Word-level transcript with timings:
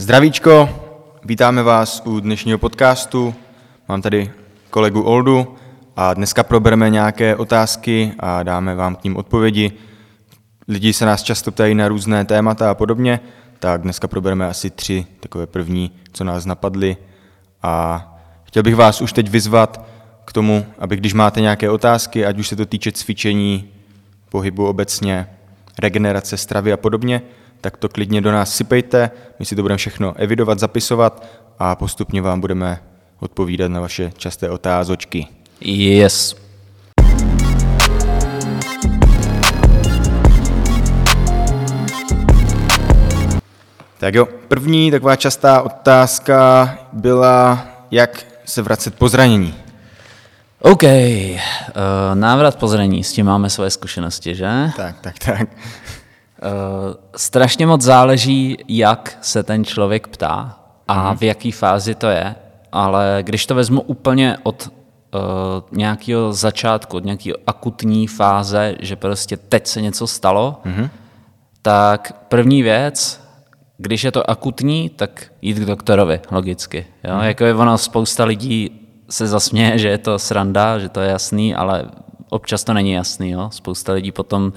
Zdravíčko, 0.00 0.68
vítáme 1.24 1.62
vás 1.62 2.02
u 2.04 2.20
dnešního 2.20 2.58
podcastu. 2.58 3.34
Mám 3.88 4.02
tady 4.02 4.30
kolegu 4.70 5.02
Oldu 5.02 5.56
a 5.96 6.14
dneska 6.14 6.42
probereme 6.42 6.90
nějaké 6.90 7.36
otázky 7.36 8.12
a 8.18 8.42
dáme 8.42 8.74
vám 8.74 8.96
k 8.96 9.04
ním 9.04 9.16
odpovědi. 9.16 9.72
Lidi 10.68 10.92
se 10.92 11.06
nás 11.06 11.22
často 11.22 11.52
ptají 11.52 11.74
na 11.74 11.88
různé 11.88 12.24
témata 12.24 12.70
a 12.70 12.74
podobně, 12.74 13.20
tak 13.58 13.82
dneska 13.82 14.08
probereme 14.08 14.46
asi 14.46 14.70
tři 14.70 15.06
takové 15.20 15.46
první, 15.46 15.90
co 16.12 16.24
nás 16.24 16.44
napadly. 16.44 16.96
A 17.62 18.04
chtěl 18.44 18.62
bych 18.62 18.76
vás 18.76 19.00
už 19.00 19.12
teď 19.12 19.30
vyzvat 19.30 19.84
k 20.24 20.32
tomu, 20.32 20.66
aby 20.78 20.96
když 20.96 21.14
máte 21.14 21.40
nějaké 21.40 21.70
otázky, 21.70 22.26
ať 22.26 22.38
už 22.38 22.48
se 22.48 22.56
to 22.56 22.66
týče 22.66 22.92
cvičení, 22.92 23.68
pohybu 24.28 24.66
obecně, 24.66 25.28
regenerace 25.78 26.36
stravy 26.36 26.72
a 26.72 26.76
podobně, 26.76 27.22
tak 27.60 27.76
to 27.76 27.88
klidně 27.88 28.20
do 28.20 28.32
nás 28.32 28.56
sypejte, 28.56 29.10
my 29.38 29.44
si 29.44 29.56
to 29.56 29.62
budeme 29.62 29.78
všechno 29.78 30.14
evidovat, 30.16 30.58
zapisovat 30.58 31.26
a 31.58 31.74
postupně 31.74 32.22
vám 32.22 32.40
budeme 32.40 32.82
odpovídat 33.20 33.68
na 33.68 33.80
vaše 33.80 34.12
časté 34.16 34.50
otázočky. 34.50 35.26
Yes. 35.60 36.36
Tak 43.98 44.14
jo, 44.14 44.28
první 44.48 44.90
taková 44.90 45.16
častá 45.16 45.62
otázka 45.62 46.78
byla, 46.92 47.66
jak 47.90 48.26
se 48.44 48.62
vracet 48.62 48.94
po 48.94 49.08
zranění. 49.08 49.54
OK, 50.60 50.82
uh, 50.82 50.90
návrat 52.14 52.56
po 52.56 52.68
zranění, 52.68 53.04
s 53.04 53.12
tím 53.12 53.26
máme 53.26 53.50
své 53.50 53.70
zkušenosti, 53.70 54.34
že? 54.34 54.48
Tak, 54.76 55.00
tak, 55.00 55.18
tak. 55.18 55.48
Uh, 56.42 56.94
strašně 57.16 57.66
moc 57.66 57.82
záleží, 57.82 58.56
jak 58.68 59.18
se 59.20 59.42
ten 59.42 59.64
člověk 59.64 60.08
ptá 60.08 60.58
a 60.88 61.14
v 61.14 61.22
jaký 61.22 61.52
fázi 61.52 61.94
to 61.94 62.06
je, 62.06 62.34
ale 62.72 63.18
když 63.22 63.46
to 63.46 63.54
vezmu 63.54 63.80
úplně 63.80 64.36
od 64.42 64.68
uh, 64.68 65.20
nějakého 65.72 66.32
začátku, 66.32 66.96
od 66.96 67.04
nějaké 67.04 67.30
akutní 67.46 68.06
fáze, 68.06 68.74
že 68.80 68.96
prostě 68.96 69.36
teď 69.36 69.66
se 69.66 69.80
něco 69.80 70.06
stalo, 70.06 70.60
mm-hmm. 70.64 70.88
tak 71.62 72.12
první 72.28 72.62
věc, 72.62 73.20
když 73.78 74.04
je 74.04 74.12
to 74.12 74.30
akutní, 74.30 74.88
tak 74.88 75.32
jít 75.42 75.58
k 75.58 75.64
doktorovi, 75.64 76.20
logicky. 76.30 76.86
Jo? 77.04 77.14
Mm-hmm. 77.14 77.24
Jako 77.24 77.44
je 77.44 77.54
ono, 77.54 77.78
spousta 77.78 78.24
lidí 78.24 78.70
se 79.10 79.26
zasměje, 79.26 79.78
že 79.78 79.88
je 79.88 79.98
to 79.98 80.18
sranda, 80.18 80.78
že 80.78 80.88
to 80.88 81.00
je 81.00 81.10
jasný, 81.10 81.54
ale 81.54 81.84
občas 82.28 82.64
to 82.64 82.72
není 82.72 82.92
jasný. 82.92 83.30
Jo? 83.30 83.48
Spousta 83.52 83.92
lidí 83.92 84.12
potom 84.12 84.52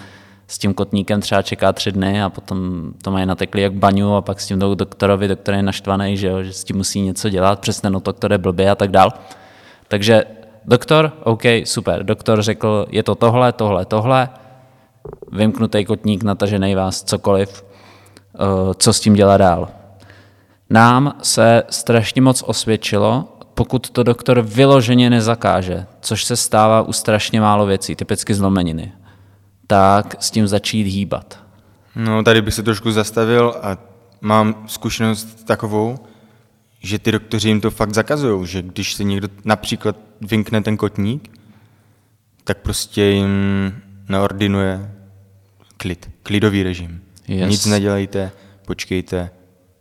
s 0.52 0.57
tím 0.57 0.73
kotníkem 0.73 1.21
třeba 1.21 1.41
čeká 1.41 1.73
tři 1.73 1.91
dny 1.91 2.23
a 2.23 2.30
potom 2.30 2.91
to 3.02 3.11
mají 3.11 3.25
natekli 3.25 3.61
jak 3.61 3.73
baňu 3.73 4.16
a 4.16 4.21
pak 4.21 4.41
s 4.41 4.47
tím 4.47 4.59
jdou 4.59 4.75
doktorovi, 4.75 5.27
doktor 5.27 5.53
je 5.53 5.63
naštvaný, 5.63 6.17
že, 6.17 6.27
jo, 6.27 6.44
že 6.44 6.53
s 6.53 6.63
tím 6.63 6.77
musí 6.77 7.02
něco 7.02 7.30
dělat, 7.30 7.59
přesně 7.59 7.89
no 7.89 7.99
doktor 7.99 8.31
je 8.31 8.38
blbě 8.38 8.69
a 8.69 8.75
tak 8.75 8.91
dál. 8.91 9.13
Takže 9.88 10.23
doktor, 10.66 11.13
OK, 11.23 11.41
super, 11.63 12.03
doktor 12.03 12.41
řekl, 12.41 12.85
je 12.89 13.03
to 13.03 13.16
tohle, 13.16 13.53
tohle, 13.53 13.85
tohle, 13.85 14.29
vymknutý 15.31 15.85
kotník, 15.85 16.23
natažený 16.23 16.75
vás, 16.75 17.03
cokoliv, 17.03 17.63
uh, 18.33 18.73
co 18.73 18.94
s 18.94 18.99
tím 18.99 19.13
dělá 19.13 19.38
dál. 19.38 19.67
Nám 20.69 21.13
se 21.22 21.63
strašně 21.69 22.22
moc 22.22 22.44
osvědčilo, 22.47 23.38
pokud 23.53 23.89
to 23.89 24.03
doktor 24.03 24.41
vyloženě 24.41 25.09
nezakáže, 25.09 25.85
což 26.02 26.23
se 26.23 26.35
stává 26.35 26.81
u 26.81 26.94
strašně 26.94 27.41
málo 27.41 27.66
věcí, 27.66 27.95
typicky 27.95 28.33
zlomeniny 28.33 28.94
tak 29.72 30.16
s 30.19 30.31
tím 30.31 30.47
začít 30.47 30.83
hýbat. 30.83 31.39
No, 31.95 32.23
tady 32.23 32.41
bych 32.41 32.53
se 32.53 32.64
trošku 32.64 32.91
zastavil 32.91 33.55
a 33.61 33.78
mám 34.22 34.63
zkušenost 34.67 35.44
takovou, 35.45 36.00
že 36.80 37.00
ty 37.00 37.11
doktoři 37.11 37.47
jim 37.47 37.61
to 37.61 37.72
fakt 37.72 37.94
zakazují, 37.94 38.47
že 38.47 38.61
když 38.61 38.94
se 38.94 39.03
někdo 39.03 39.28
například 39.45 39.95
vynkne 40.22 40.61
ten 40.61 40.78
kotník, 40.78 41.39
tak 42.44 42.58
prostě 42.58 43.01
jim 43.03 43.29
naordinuje 44.09 44.95
klid, 45.78 46.09
klidový 46.24 46.63
režim. 46.63 47.01
Yes. 47.28 47.50
Nic 47.50 47.66
nedělejte, 47.66 48.31
počkejte 48.66 49.29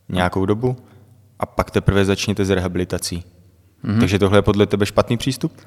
nějakou 0.08 0.46
dobu 0.46 0.76
a 1.38 1.46
pak 1.46 1.70
teprve 1.70 2.04
začněte 2.04 2.44
s 2.44 2.50
rehabilitací. 2.50 3.24
Mm-hmm. 3.84 4.00
Takže 4.00 4.18
tohle 4.18 4.38
je 4.38 4.42
podle 4.42 4.66
tebe 4.66 4.86
špatný 4.86 5.16
přístup? 5.16 5.60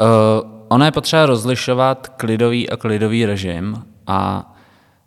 Uh, 0.00 0.50
ono 0.68 0.84
je 0.84 0.90
potřeba 0.90 1.26
rozlišovat 1.26 2.08
klidový 2.08 2.70
a 2.70 2.76
klidový 2.76 3.26
režim 3.26 3.82
a 4.06 4.52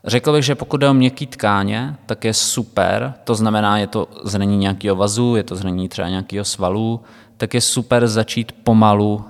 řekl 0.05 0.33
bych, 0.33 0.45
že 0.45 0.55
pokud 0.55 0.77
jde 0.77 0.89
o 0.89 0.93
měkký 0.93 1.27
tkáně, 1.27 1.95
tak 2.05 2.25
je 2.25 2.33
super, 2.33 3.13
to 3.23 3.35
znamená, 3.35 3.77
je 3.77 3.87
to 3.87 4.07
zranění 4.23 4.57
nějakého 4.57 4.95
vazu, 4.95 5.35
je 5.35 5.43
to 5.43 5.55
zranění 5.55 5.89
třeba 5.89 6.09
nějakého 6.09 6.45
svalu, 6.45 7.01
tak 7.37 7.53
je 7.53 7.61
super 7.61 8.07
začít 8.07 8.51
pomalu 8.63 9.15
uh, 9.15 9.23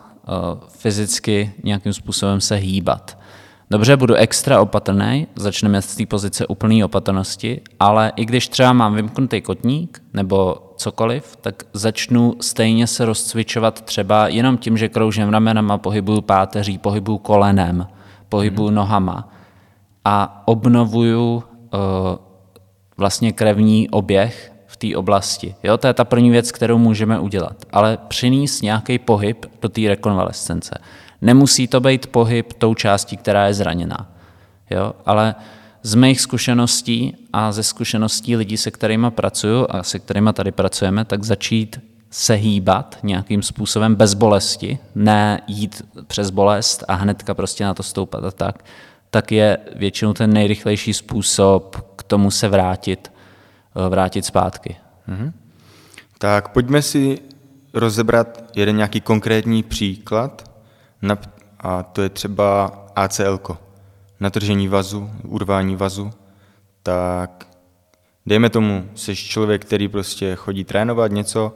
fyzicky 0.70 1.54
nějakým 1.64 1.94
způsobem 1.94 2.42
se 2.42 2.56
hýbat. 2.56 3.18
Dobře, 3.70 3.98
budu 3.98 4.16
extra 4.16 4.62
opatrný, 4.62 5.28
začneme 5.36 5.82
z 5.82 5.96
té 5.96 6.06
pozice 6.06 6.48
úplné 6.48 6.86
opatrnosti, 6.86 7.62
ale 7.80 8.12
i 8.16 8.26
když 8.26 8.48
třeba 8.48 8.74
mám 8.74 8.96
vymknutý 8.96 9.42
kotník 9.42 10.02
nebo 10.14 10.71
cokoliv, 10.82 11.36
tak 11.42 11.64
začnu 11.74 12.36
stejně 12.42 12.88
se 12.88 13.06
rozcvičovat 13.06 13.82
třeba 13.82 14.28
jenom 14.28 14.58
tím, 14.58 14.78
že 14.78 14.90
kroužím 14.90 15.30
ramenama, 15.30 15.78
pohybuju 15.78 16.22
páteří, 16.22 16.78
pohybuju 16.78 17.18
kolenem, 17.18 17.88
pohybuju 18.30 18.68
hmm. 18.68 18.76
nohama 18.76 19.30
a 20.06 20.44
obnovuju 20.46 21.36
uh, 21.36 21.42
vlastně 22.98 23.32
krevní 23.32 23.90
oběh 23.90 24.54
v 24.68 24.78
té 24.78 24.96
oblasti. 24.96 25.56
Jo, 25.64 25.78
to 25.78 25.88
je 25.88 25.94
ta 25.94 26.06
první 26.06 26.30
věc, 26.30 26.52
kterou 26.52 26.78
můžeme 26.78 27.20
udělat. 27.20 27.56
Ale 27.74 27.98
přinést 28.08 28.62
nějaký 28.62 29.00
pohyb 29.00 29.46
do 29.62 29.70
té 29.70 29.82
rekonvalescence. 29.88 30.78
Nemusí 31.22 31.68
to 31.68 31.80
být 31.80 32.08
pohyb 32.08 32.54
tou 32.54 32.74
částí, 32.74 33.18
která 33.18 33.48
je 33.48 33.54
zraněná. 33.54 34.10
Jo? 34.70 34.94
Ale 35.06 35.36
z 35.84 35.96
mých 35.96 36.22
zkušeností 36.22 37.16
a 37.34 37.52
ze 37.52 37.64
zkušeností 37.64 38.36
lidí, 38.36 38.58
se 38.58 38.72
kterými 38.72 39.12
pracuju 39.12 39.68
a 39.70 39.84
se 39.84 40.00
kterými 40.00 40.30
tady 40.34 40.52
pracujeme, 40.52 41.06
tak 41.06 41.24
začít 41.24 41.80
se 42.10 42.34
hýbat 42.34 42.98
nějakým 43.04 43.44
způsobem 43.44 43.96
bez 43.96 44.14
bolesti, 44.14 44.80
ne 44.96 45.42
jít 45.48 45.82
přes 46.08 46.30
bolest 46.30 46.84
a 46.88 46.94
hnedka 46.94 47.34
prostě 47.34 47.64
na 47.64 47.74
to 47.74 47.84
stoupat 47.84 48.24
a 48.24 48.32
tak, 48.32 48.66
tak 49.10 49.32
je 49.32 49.58
většinou 49.76 50.14
ten 50.14 50.34
nejrychlejší 50.34 50.94
způsob 50.94 51.76
k 51.96 52.04
tomu 52.04 52.32
se 52.32 52.48
vrátit, 52.48 53.12
eh, 53.76 53.90
vrátit 53.90 54.26
zpátky. 54.26 54.76
Mm-hmm. 55.10 55.32
Tak 56.18 56.50
pojďme 56.50 56.82
si 56.82 57.20
rozebrat 57.74 58.44
jeden 58.56 58.76
nějaký 58.76 59.02
konkrétní 59.02 59.64
příklad, 59.64 60.52
a 61.60 61.84
to 61.84 62.02
je 62.02 62.10
třeba 62.10 62.66
ACL, 62.96 63.40
natržení 64.22 64.68
vazu, 64.68 65.10
urvání 65.24 65.76
vazu, 65.76 66.12
tak 66.84 67.48
dejme 68.26 68.50
tomu, 68.50 68.90
jsi 68.96 69.16
člověk, 69.16 69.66
který 69.66 69.88
prostě 69.88 70.36
chodí 70.36 70.64
trénovat 70.64 71.12
něco, 71.12 71.56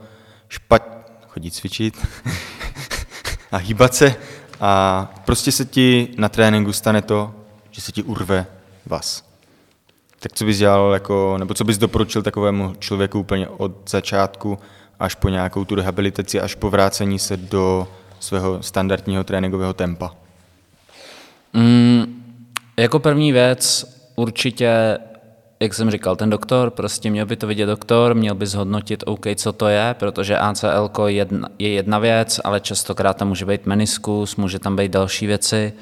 špat, 0.49 1.11
chodí 1.27 1.51
cvičit 1.51 2.07
a 3.51 3.57
hýbat 3.57 3.95
se 3.95 4.15
a 4.61 5.13
prostě 5.25 5.51
se 5.51 5.65
ti 5.65 6.07
na 6.17 6.29
tréninku 6.29 6.73
stane 6.73 7.01
to, 7.01 7.33
že 7.71 7.81
se 7.81 7.91
ti 7.91 8.03
urve 8.03 8.45
vaz. 8.85 9.23
Tak 10.19 10.33
co 10.33 10.45
bys 10.45 10.57
dělal, 10.57 10.93
jako, 10.93 11.37
nebo 11.37 11.53
co 11.53 11.63
bys 11.63 11.77
doporučil 11.77 12.21
takovému 12.21 12.75
člověku 12.79 13.19
úplně 13.19 13.47
od 13.47 13.89
začátku 13.89 14.59
až 14.99 15.15
po 15.15 15.29
nějakou 15.29 15.65
tu 15.65 15.75
rehabilitaci, 15.75 16.41
až 16.41 16.55
po 16.55 16.69
vrácení 16.69 17.19
se 17.19 17.37
do 17.37 17.87
svého 18.19 18.63
standardního 18.63 19.23
tréninkového 19.23 19.73
tempa? 19.73 20.11
Mm, 21.53 22.14
jako 22.77 22.99
první 22.99 23.31
věc 23.31 23.85
určitě, 24.15 24.97
jak 25.59 25.73
jsem 25.73 25.91
říkal, 25.91 26.15
ten 26.15 26.29
doktor, 26.29 26.69
prostě 26.69 27.09
měl 27.09 27.25
by 27.25 27.35
to 27.35 27.47
vidět 27.47 27.65
doktor, 27.65 28.15
měl 28.15 28.35
by 28.35 28.47
zhodnotit, 28.47 29.03
OK, 29.07 29.25
co 29.35 29.53
to 29.53 29.67
je, 29.67 29.95
protože 29.99 30.37
ACL 30.37 30.91
je 31.07 31.13
jedna, 31.13 31.49
je 31.59 31.69
jedna 31.69 31.99
věc, 31.99 32.41
ale 32.43 32.59
častokrát 32.59 33.17
tam 33.17 33.27
může 33.27 33.45
být 33.45 33.65
meniskus, 33.65 34.35
může 34.35 34.59
tam 34.59 34.75
být 34.75 34.91
další 34.91 35.27
věci 35.27 35.73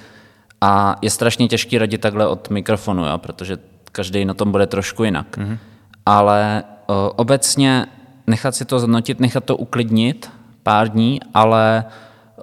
a 0.61 0.95
je 1.01 1.09
strašně 1.09 1.47
těžký 1.47 1.77
radit 1.77 2.01
takhle 2.01 2.27
od 2.27 2.49
mikrofonu, 2.49 3.05
jo, 3.05 3.17
protože 3.17 3.57
každý 3.91 4.25
na 4.25 4.33
tom 4.33 4.51
bude 4.51 4.67
trošku 4.67 5.03
jinak. 5.03 5.37
Mm-hmm. 5.37 5.57
Ale 6.05 6.63
o, 6.87 7.11
obecně 7.15 7.85
nechat 8.27 8.55
si 8.55 8.65
to 8.65 8.79
zhodnotit, 8.79 9.19
nechat 9.19 9.43
to 9.43 9.57
uklidnit 9.57 10.31
pár 10.63 10.89
dní, 10.89 11.19
ale 11.33 11.85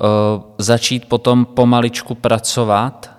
Eh, 0.00 0.42
začít 0.58 1.04
potom 1.08 1.44
pomaličku 1.44 2.14
pracovat 2.14 3.10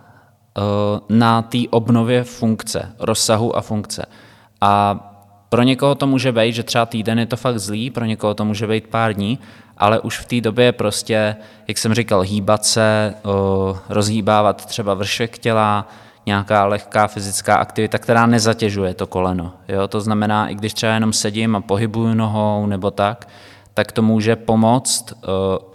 na 1.10 1.42
té 1.42 1.58
obnově 1.70 2.24
funkce, 2.24 2.92
rozsahu 3.00 3.56
a 3.56 3.62
funkce. 3.62 4.06
A 4.62 5.00
pro 5.50 5.64
někoho 5.64 5.96
to 5.96 6.08
může 6.08 6.32
být, 6.32 6.54
že 6.54 6.64
třeba 6.64 6.86
týden 6.86 7.20
je 7.20 7.26
to 7.26 7.38
fakt 7.38 7.60
zlý, 7.60 7.90
pro 7.90 8.06
někoho 8.06 8.34
to 8.34 8.46
může 8.46 8.68
být 8.68 8.88
pár 8.88 9.14
dní, 9.14 9.40
ale 9.78 10.00
už 10.00 10.20
v 10.20 10.26
té 10.26 10.42
době 10.42 10.72
prostě, 10.72 11.36
jak 11.68 11.78
jsem 11.78 11.94
říkal, 11.94 12.22
hýbat 12.22 12.66
se, 12.66 13.14
eh, 13.16 13.78
rozhýbávat 13.90 14.66
třeba 14.66 14.94
vršek 14.94 15.38
těla, 15.38 15.88
nějaká 16.26 16.66
lehká 16.66 17.08
fyzická 17.08 17.56
aktivita, 17.56 17.98
která 17.98 18.26
nezatěžuje 18.26 18.94
to 18.94 19.08
koleno. 19.08 19.54
Jo? 19.68 19.88
To 19.88 20.02
znamená, 20.02 20.48
i 20.48 20.56
když 20.56 20.74
třeba 20.74 20.94
jenom 20.94 21.14
sedím 21.14 21.56
a 21.56 21.62
pohybuju 21.62 22.14
nohou 22.14 22.66
nebo 22.66 22.92
tak, 22.92 23.28
tak 23.74 23.92
to 23.92 24.02
může 24.02 24.36
pomoct 24.36 25.14
v 25.22 25.71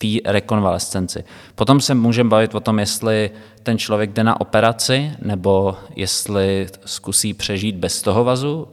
té 0.00 0.30
rekonvalescenci. 0.30 1.24
Potom 1.54 1.80
se 1.80 1.94
můžeme 1.94 2.30
bavit 2.30 2.54
o 2.54 2.60
tom, 2.60 2.78
jestli 2.78 3.30
ten 3.62 3.78
člověk 3.78 4.12
jde 4.12 4.24
na 4.24 4.40
operaci, 4.40 5.12
nebo 5.22 5.76
jestli 5.96 6.66
zkusí 6.84 7.34
přežít 7.34 7.76
bez 7.76 8.02
toho 8.02 8.24
vazu, 8.24 8.68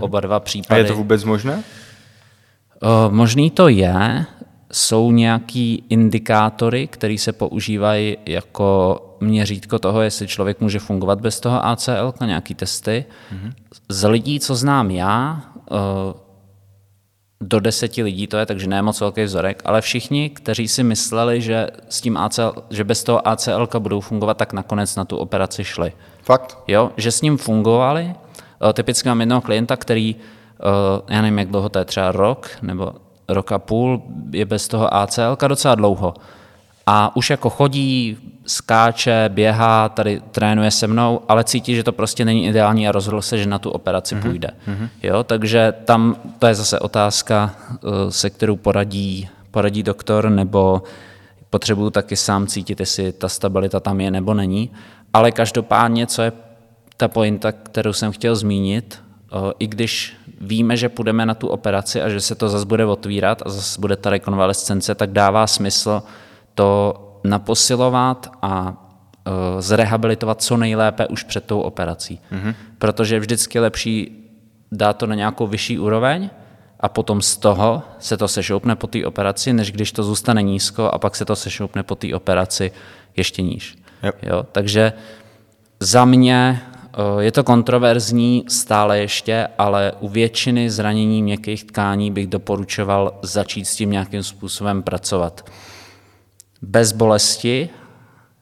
oba 0.00 0.20
dva 0.20 0.40
případy. 0.40 0.80
A 0.80 0.84
je 0.84 0.88
to 0.88 0.96
vůbec 0.96 1.24
možné? 1.24 1.62
Možný 3.08 3.50
to 3.50 3.68
je, 3.68 4.26
jsou 4.72 5.10
nějaký 5.10 5.84
indikátory, 5.88 6.86
které 6.86 7.18
se 7.18 7.32
používají 7.32 8.16
jako 8.26 9.00
měřítko 9.20 9.78
toho, 9.78 10.02
jestli 10.02 10.26
člověk 10.26 10.60
může 10.60 10.78
fungovat 10.78 11.20
bez 11.20 11.40
toho 11.40 11.66
ACL, 11.66 12.14
nějaký 12.26 12.54
testy. 12.54 13.04
Mm-hmm. 13.32 13.52
Z 13.88 14.08
lidí, 14.08 14.40
co 14.40 14.54
znám 14.54 14.90
já, 14.90 15.42
do 17.44 17.60
deseti 17.60 18.02
lidí 18.02 18.26
to 18.26 18.36
je, 18.36 18.46
takže 18.46 18.66
ne 18.66 18.82
moc 18.82 19.00
velký 19.00 19.22
vzorek, 19.22 19.62
ale 19.64 19.80
všichni, 19.80 20.30
kteří 20.30 20.68
si 20.68 20.82
mysleli, 20.82 21.40
že, 21.40 21.66
s 21.88 22.00
tím 22.00 22.16
ACL, 22.16 22.52
že 22.70 22.84
bez 22.84 23.04
toho 23.04 23.28
ACL 23.28 23.68
budou 23.78 24.00
fungovat, 24.00 24.36
tak 24.36 24.52
nakonec 24.52 24.96
na 24.96 25.04
tu 25.04 25.16
operaci 25.16 25.64
šli. 25.64 25.92
Fakt? 26.22 26.58
Jo, 26.68 26.90
že 26.96 27.12
s 27.12 27.22
ním 27.22 27.36
fungovali. 27.36 28.14
Typicky 28.72 29.08
mám 29.08 29.20
jednoho 29.20 29.40
klienta, 29.40 29.76
který, 29.76 30.16
já 31.08 31.22
nevím, 31.22 31.38
jak 31.38 31.48
dlouho 31.48 31.68
to 31.68 31.78
je, 31.78 31.84
třeba 31.84 32.12
rok 32.12 32.50
nebo 32.62 32.92
rok 33.28 33.52
a 33.52 33.58
půl, 33.58 34.02
je 34.32 34.44
bez 34.44 34.68
toho 34.68 34.94
ACL 34.94 35.36
docela 35.48 35.74
dlouho. 35.74 36.14
A 36.86 37.16
už 37.16 37.30
jako 37.30 37.50
chodí, 37.50 38.16
skáče, 38.46 39.30
běhá, 39.32 39.88
tady 39.88 40.22
trénuje 40.30 40.70
se 40.70 40.86
mnou, 40.86 41.20
ale 41.28 41.44
cítí, 41.44 41.74
že 41.74 41.82
to 41.82 41.92
prostě 41.92 42.24
není 42.24 42.46
ideální 42.46 42.88
a 42.88 42.92
rozhodl 42.92 43.22
se, 43.22 43.38
že 43.38 43.46
na 43.46 43.58
tu 43.58 43.70
operaci 43.70 44.14
mm-hmm. 44.14 44.22
půjde. 44.22 44.50
Mm-hmm. 44.68 44.88
Jo, 45.02 45.24
takže 45.24 45.74
tam 45.84 46.16
to 46.38 46.46
je 46.46 46.54
zase 46.54 46.78
otázka, 46.78 47.54
eh, 47.72 47.78
se 48.10 48.30
kterou 48.30 48.56
poradí, 48.56 49.28
poradí 49.50 49.82
doktor, 49.82 50.30
nebo 50.30 50.82
potřebuju 51.50 51.90
taky 51.90 52.16
sám 52.16 52.46
cítit, 52.46 52.80
jestli 52.80 53.12
ta 53.12 53.28
stabilita 53.28 53.80
tam 53.80 54.00
je 54.00 54.10
nebo 54.10 54.34
není. 54.34 54.70
Ale 55.12 55.32
každopádně, 55.32 56.06
co 56.06 56.22
je 56.22 56.32
ta 56.96 57.08
pointa, 57.08 57.52
kterou 57.52 57.92
jsem 57.92 58.12
chtěl 58.12 58.36
zmínit, 58.36 59.02
eh, 59.32 59.52
i 59.58 59.66
když 59.66 60.16
víme, 60.40 60.76
že 60.76 60.88
půjdeme 60.88 61.26
na 61.26 61.34
tu 61.34 61.48
operaci 61.48 62.02
a 62.02 62.08
že 62.08 62.20
se 62.20 62.34
to 62.34 62.48
zase 62.48 62.66
bude 62.66 62.84
otvírat 62.86 63.42
a 63.46 63.50
zase 63.50 63.80
bude 63.80 63.96
ta 63.96 64.10
rekonvalescence, 64.10 64.94
tak 64.94 65.10
dává 65.12 65.46
smysl 65.46 66.02
to 66.54 67.00
naposilovat 67.24 68.30
a 68.42 68.70
uh, 68.70 69.60
zrehabilitovat 69.60 70.42
co 70.42 70.56
nejlépe 70.56 71.06
už 71.06 71.22
před 71.22 71.44
tou 71.44 71.60
operací. 71.60 72.20
Mm-hmm. 72.32 72.54
Protože 72.78 73.14
je 73.14 73.20
vždycky 73.20 73.58
lepší 73.58 74.20
dát 74.72 74.92
to 74.92 75.06
na 75.06 75.14
nějakou 75.14 75.46
vyšší 75.46 75.78
úroveň 75.78 76.30
a 76.80 76.88
potom 76.88 77.22
z 77.22 77.36
toho 77.36 77.82
se 77.98 78.16
to 78.16 78.28
sešoupne 78.28 78.76
po 78.76 78.86
té 78.86 79.06
operaci, 79.06 79.52
než 79.52 79.72
když 79.72 79.92
to 79.92 80.02
zůstane 80.02 80.42
nízko 80.42 80.84
a 80.84 80.98
pak 80.98 81.16
se 81.16 81.24
to 81.24 81.36
sešoupne 81.36 81.82
po 81.82 81.94
té 81.94 82.14
operaci 82.14 82.72
ještě 83.16 83.42
níž. 83.42 83.78
Yep. 84.02 84.16
Jo, 84.22 84.46
takže 84.52 84.92
za 85.80 86.04
mě 86.04 86.62
je 87.18 87.32
to 87.32 87.44
kontroverzní 87.44 88.44
stále 88.48 88.98
ještě, 88.98 89.48
ale 89.58 89.92
u 90.00 90.08
většiny 90.08 90.70
zranění 90.70 91.22
měkkých 91.22 91.64
tkání 91.64 92.10
bych 92.10 92.26
doporučoval 92.26 93.18
začít 93.22 93.64
s 93.64 93.76
tím 93.76 93.90
nějakým 93.90 94.22
způsobem 94.22 94.82
pracovat 94.82 95.50
bez 96.64 96.92
bolesti, 96.92 97.68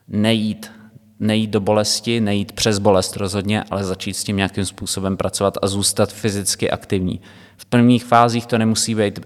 nejít, 0.08 0.72
nejít 1.20 1.50
do 1.50 1.60
bolesti, 1.60 2.20
nejít 2.20 2.52
přes 2.52 2.78
bolest 2.78 3.16
rozhodně, 3.16 3.64
ale 3.70 3.84
začít 3.84 4.14
s 4.14 4.24
tím 4.24 4.36
nějakým 4.36 4.64
způsobem 4.64 5.16
pracovat 5.16 5.58
a 5.62 5.66
zůstat 5.66 6.12
fyzicky 6.12 6.70
aktivní. 6.70 7.20
V 7.56 7.64
prvních 7.64 8.04
fázích 8.04 8.46
to 8.46 8.58
nemusí 8.58 8.94
být 8.94 9.20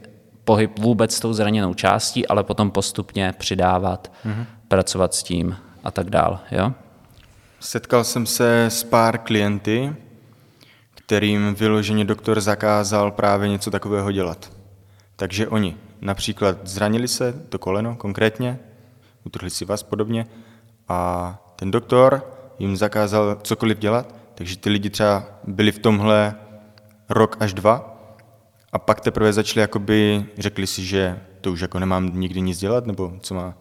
pohyb 0.44 0.78
vůbec 0.78 1.14
s 1.14 1.20
tou 1.20 1.32
zraněnou 1.32 1.74
částí, 1.74 2.26
ale 2.26 2.44
potom 2.44 2.70
postupně 2.70 3.34
přidávat, 3.38 4.12
mm-hmm. 4.26 4.46
pracovat 4.68 5.14
s 5.14 5.22
tím 5.22 5.56
a 5.84 5.90
tak 5.90 6.10
dál. 6.10 6.40
Jo? 6.50 6.72
Setkal 7.60 8.04
jsem 8.04 8.26
se 8.26 8.64
s 8.64 8.84
pár 8.84 9.18
klienty, 9.18 9.92
kterým 10.94 11.54
vyloženě 11.54 12.04
doktor 12.04 12.40
zakázal 12.40 13.10
právě 13.10 13.48
něco 13.48 13.70
takového 13.70 14.12
dělat. 14.12 14.52
Takže 15.16 15.48
oni 15.48 15.76
například 16.00 16.66
zranili 16.68 17.08
se, 17.08 17.32
to 17.48 17.58
koleno 17.58 17.96
konkrétně, 17.96 18.58
utrhli 19.26 19.50
si 19.50 19.64
vás 19.64 19.82
podobně 19.82 20.26
a 20.88 21.38
ten 21.56 21.70
doktor 21.70 22.32
jim 22.58 22.76
zakázal 22.76 23.38
cokoliv 23.42 23.78
dělat, 23.78 24.14
takže 24.34 24.56
ty 24.56 24.70
lidi 24.70 24.90
třeba 24.90 25.24
byli 25.44 25.72
v 25.72 25.78
tomhle 25.78 26.34
rok 27.08 27.36
až 27.40 27.54
dva 27.54 27.98
a 28.72 28.78
pak 28.78 29.00
teprve 29.00 29.32
začali 29.32 29.60
jakoby, 29.60 30.26
řekli 30.38 30.66
si, 30.66 30.84
že 30.84 31.20
to 31.40 31.52
už 31.52 31.60
jako 31.60 31.78
nemám 31.78 32.10
nikdy 32.20 32.40
nic 32.40 32.58
dělat, 32.58 32.86
nebo 32.86 33.12
co 33.20 33.34
má, 33.34 33.54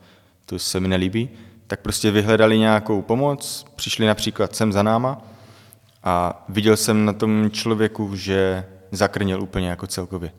to 0.45 0.59
se 0.59 0.79
mi 0.79 0.87
nelíbí, 0.87 1.29
tak 1.67 1.79
prostě 1.79 2.11
vyhledali 2.11 2.59
nějakou 2.59 3.01
pomoc, 3.01 3.65
přišli 3.75 4.05
například 4.05 4.55
sem 4.55 4.71
za 4.71 4.83
náma 4.83 5.21
a 6.03 6.45
viděl 6.49 6.77
jsem 6.77 7.05
na 7.05 7.13
tom 7.13 7.49
člověku, 7.51 8.15
že 8.15 8.65
zakrněl 8.91 9.41
úplně 9.41 9.69
jako 9.69 9.87
celkově. 9.87 10.31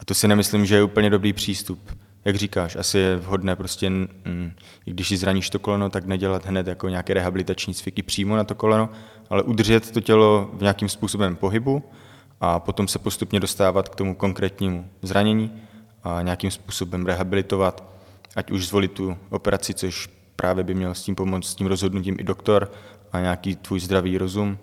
A 0.00 0.04
to 0.04 0.14
si 0.14 0.28
nemyslím, 0.28 0.66
že 0.66 0.74
je 0.74 0.82
úplně 0.82 1.10
dobrý 1.10 1.32
přístup 1.32 1.90
jak 2.24 2.36
říkáš, 2.36 2.76
asi 2.76 2.98
je 2.98 3.16
vhodné 3.16 3.56
prostě, 3.56 3.90
mm, 3.90 4.52
i 4.86 4.90
když 4.90 5.08
si 5.08 5.16
zraníš 5.16 5.50
to 5.50 5.58
koleno, 5.58 5.90
tak 5.90 6.04
nedělat 6.04 6.46
hned 6.46 6.66
jako 6.66 6.88
nějaké 6.88 7.14
rehabilitační 7.14 7.74
cviky 7.74 8.02
přímo 8.02 8.36
na 8.36 8.44
to 8.44 8.54
koleno, 8.54 8.88
ale 9.30 9.42
udržet 9.42 9.90
to 9.90 10.00
tělo 10.00 10.50
v 10.52 10.60
nějakým 10.60 10.88
způsobem 10.88 11.36
pohybu 11.36 11.84
a 12.40 12.60
potom 12.60 12.88
se 12.88 12.98
postupně 12.98 13.40
dostávat 13.40 13.88
k 13.88 13.94
tomu 13.94 14.14
konkrétnímu 14.14 14.90
zranění 15.02 15.62
a 16.02 16.22
nějakým 16.22 16.50
způsobem 16.50 17.06
rehabilitovat, 17.06 17.84
ať 18.36 18.50
už 18.50 18.68
zvolit 18.68 18.92
tu 18.92 19.16
operaci, 19.30 19.74
což 19.74 20.08
právě 20.36 20.64
by 20.64 20.74
měl 20.74 20.94
s 20.94 21.02
tím 21.02 21.14
pomoct, 21.14 21.46
s 21.46 21.54
tím 21.54 21.66
rozhodnutím 21.66 22.16
i 22.20 22.24
doktor 22.24 22.72
a 23.12 23.20
nějaký 23.20 23.56
tvůj 23.56 23.80
zdravý 23.80 24.18
rozum, 24.18 24.58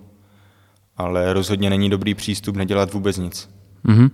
ale 0.97 1.33
rozhodně 1.33 1.69
není 1.69 1.89
dobrý 1.89 2.13
přístup 2.13 2.55
nedělat 2.55 2.93
vůbec 2.93 3.17
nic. 3.17 3.49
Mm-hmm. 3.85 4.09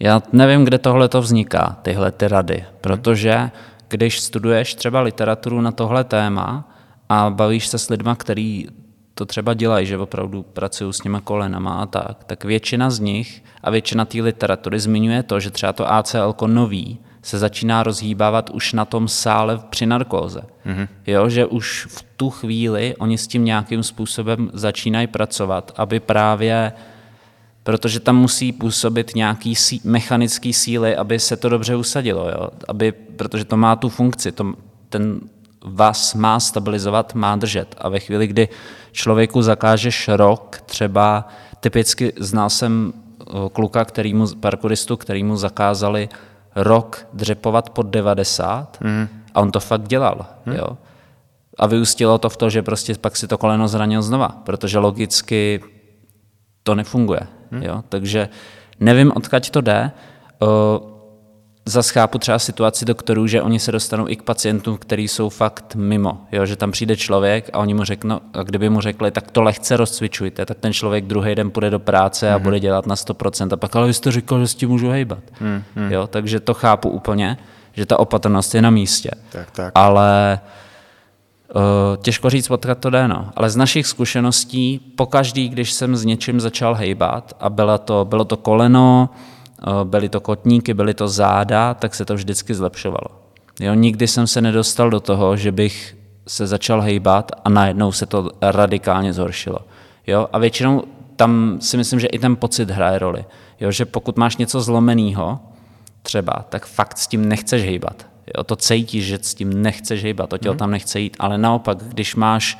Já 0.00 0.22
nevím, 0.32 0.64
kde 0.64 0.78
tohle 0.78 1.08
to 1.08 1.20
vzniká, 1.20 1.78
tyhle 1.82 2.12
ty 2.12 2.28
rady, 2.28 2.64
protože 2.80 3.50
když 3.88 4.20
studuješ 4.20 4.74
třeba 4.74 5.00
literaturu 5.00 5.60
na 5.60 5.72
tohle 5.72 6.04
téma 6.04 6.68
a 7.08 7.30
bavíš 7.30 7.66
se 7.66 7.78
s 7.78 7.88
lidma, 7.88 8.14
který 8.14 8.66
to 9.14 9.26
třeba 9.26 9.54
dělají, 9.54 9.86
že 9.86 9.98
opravdu 9.98 10.42
pracují 10.42 10.92
s 10.92 10.98
těma 10.98 11.20
kolenama 11.20 11.74
a 11.74 11.86
tak, 11.86 12.24
tak 12.24 12.44
většina 12.44 12.90
z 12.90 12.98
nich 12.98 13.44
a 13.62 13.70
většina 13.70 14.04
té 14.04 14.22
literatury 14.22 14.80
zmiňuje 14.80 15.22
to, 15.22 15.40
že 15.40 15.50
třeba 15.50 15.72
to 15.72 15.92
ACL 15.92 16.34
nový 16.46 16.98
se 17.22 17.38
začíná 17.38 17.82
rozhýbávat 17.82 18.50
už 18.50 18.72
na 18.72 18.84
tom 18.84 19.08
sále 19.08 19.60
při 19.70 19.86
narkóze. 19.86 20.40
Mm-hmm. 20.66 20.88
Jo, 21.06 21.28
že 21.28 21.46
už 21.46 21.86
v 21.90 22.04
tu 22.16 22.30
chvíli 22.30 22.96
oni 22.98 23.18
s 23.18 23.26
tím 23.26 23.44
nějakým 23.44 23.82
způsobem 23.82 24.50
začínají 24.52 25.06
pracovat, 25.06 25.72
aby 25.76 26.00
právě 26.00 26.72
protože 27.62 28.00
tam 28.00 28.16
musí 28.16 28.52
působit 28.52 29.14
nějaký 29.14 29.54
sí, 29.54 29.80
mechanický 29.84 30.52
síly, 30.52 30.96
aby 30.96 31.18
se 31.18 31.36
to 31.36 31.48
dobře 31.48 31.76
usadilo, 31.76 32.28
jo? 32.28 32.48
Aby, 32.68 32.92
protože 32.92 33.44
to 33.44 33.56
má 33.56 33.76
tu 33.76 33.88
funkci, 33.88 34.32
to, 34.32 34.54
ten 34.88 35.20
vás 35.64 36.14
má 36.14 36.40
stabilizovat, 36.40 37.14
má 37.14 37.36
držet. 37.36 37.74
A 37.78 37.88
ve 37.88 38.00
chvíli, 38.00 38.26
kdy 38.26 38.48
člověku 38.92 39.42
zakážeš 39.42 40.08
rok, 40.08 40.60
třeba 40.66 41.28
typicky 41.60 42.12
znal 42.16 42.50
jsem 42.50 42.92
kluka, 43.52 43.84
kterýmu, 43.84 44.26
parkouristu, 44.40 44.96
kterýmu 44.96 45.36
zakázali 45.36 46.08
rok 46.54 47.06
dřepovat 47.12 47.70
pod 47.70 47.86
90 47.86 48.80
mm. 48.80 49.08
a 49.34 49.40
on 49.40 49.50
to 49.50 49.60
fakt 49.60 49.88
dělal. 49.88 50.26
Mm. 50.46 50.54
Jo? 50.54 50.78
A 51.58 51.66
vyústilo 51.66 52.18
to 52.18 52.28
v 52.28 52.36
to, 52.36 52.50
že 52.50 52.62
prostě 52.62 52.94
pak 52.94 53.16
si 53.16 53.28
to 53.28 53.38
koleno 53.38 53.68
zranil 53.68 54.02
znova, 54.02 54.28
protože 54.28 54.78
logicky 54.78 55.60
to 56.62 56.74
nefunguje. 56.74 57.20
Hmm. 57.52 57.62
Jo? 57.62 57.82
Takže 57.88 58.28
nevím, 58.80 59.12
odkud 59.14 59.50
to 59.50 59.60
jde. 59.60 59.90
Zas 61.66 61.90
chápu 61.90 62.18
třeba 62.18 62.38
situaci 62.38 62.84
doktorů, 62.84 63.26
že 63.26 63.42
oni 63.42 63.58
se 63.58 63.72
dostanou 63.72 64.08
i 64.08 64.16
k 64.16 64.22
pacientům, 64.22 64.76
kteří 64.76 65.08
jsou 65.08 65.28
fakt 65.28 65.74
mimo. 65.74 66.18
Jo? 66.32 66.46
Že 66.46 66.56
tam 66.56 66.70
přijde 66.70 66.96
člověk 66.96 67.50
a 67.52 67.58
oni 67.58 67.74
mu 67.74 67.84
řeknou, 67.84 68.20
a 68.34 68.42
kdyby 68.42 68.68
mu 68.68 68.80
řekli, 68.80 69.10
tak 69.10 69.30
to 69.30 69.42
lehce 69.42 69.76
rozcvičujte, 69.76 70.46
tak 70.46 70.58
ten 70.58 70.72
člověk 70.72 71.04
druhý 71.04 71.34
den 71.34 71.50
půjde 71.50 71.70
do 71.70 71.78
práce 71.78 72.30
a 72.30 72.34
hmm. 72.34 72.42
bude 72.42 72.60
dělat 72.60 72.86
na 72.86 72.94
100%. 72.94 73.48
A 73.52 73.56
pak, 73.56 73.76
ale 73.76 73.86
vy 73.86 73.94
jste 73.94 74.10
říkal, 74.12 74.40
že 74.40 74.46
s 74.46 74.54
tím 74.54 74.68
můžu 74.68 74.90
hejbat. 74.90 75.22
Hmm. 75.40 75.62
Hmm. 75.76 75.92
Jo? 75.92 76.06
Takže 76.06 76.40
to 76.40 76.54
chápu 76.54 76.88
úplně, 76.88 77.38
že 77.72 77.86
ta 77.86 77.98
opatrnost 77.98 78.54
je 78.54 78.62
na 78.62 78.70
místě. 78.70 79.10
Tak, 79.32 79.50
tak. 79.50 79.72
Ale 79.74 80.40
těžko 82.02 82.30
říct, 82.30 82.50
odkud 82.50 82.78
to 82.78 82.90
jde, 82.90 83.08
no. 83.08 83.30
ale 83.36 83.50
z 83.50 83.56
našich 83.56 83.86
zkušeností, 83.86 84.80
pokaždý, 84.96 85.48
když 85.48 85.72
jsem 85.72 85.96
s 85.96 86.04
něčím 86.04 86.40
začal 86.40 86.74
hejbat 86.74 87.36
a 87.40 87.50
bylo 87.50 87.78
to, 87.78 88.04
bylo 88.04 88.24
to 88.24 88.36
koleno, 88.36 89.10
eh, 89.60 89.84
byly 89.84 90.08
to 90.08 90.20
kotníky, 90.20 90.74
byly 90.74 90.94
to 90.94 91.08
záda, 91.08 91.74
tak 91.74 91.94
se 91.94 92.04
to 92.04 92.14
vždycky 92.14 92.54
zlepšovalo. 92.54 93.08
Jo, 93.60 93.74
nikdy 93.74 94.08
jsem 94.08 94.26
se 94.26 94.40
nedostal 94.40 94.90
do 94.90 95.00
toho, 95.00 95.36
že 95.36 95.52
bych 95.52 95.96
se 96.28 96.46
začal 96.46 96.80
hejbat 96.80 97.32
a 97.44 97.48
najednou 97.48 97.92
se 97.92 98.06
to 98.06 98.30
radikálně 98.42 99.12
zhoršilo. 99.12 99.58
Jo? 100.06 100.28
A 100.32 100.38
většinou 100.38 100.82
tam 101.16 101.58
si 101.60 101.76
myslím, 101.76 102.00
že 102.00 102.06
i 102.06 102.18
ten 102.18 102.36
pocit 102.36 102.70
hraje 102.70 102.98
roli. 102.98 103.24
Jo? 103.60 103.70
Že 103.70 103.84
pokud 103.84 104.16
máš 104.16 104.36
něco 104.36 104.60
zlomeného, 104.60 105.40
třeba, 106.02 106.32
tak 106.48 106.66
fakt 106.66 106.98
s 106.98 107.06
tím 107.06 107.28
nechceš 107.28 107.62
hejbat. 107.64 108.11
Jo? 108.36 108.44
To 108.44 108.56
cítíš, 108.56 109.06
že 109.06 109.18
s 109.22 109.34
tím 109.34 109.62
nechceš 109.62 110.02
hejbat, 110.02 110.30
to 110.30 110.38
tělo 110.38 110.52
hmm. 110.52 110.58
tam 110.58 110.70
nechce 110.70 111.00
jít, 111.00 111.16
ale 111.18 111.38
naopak, 111.38 111.78
když 111.78 112.14
máš 112.14 112.58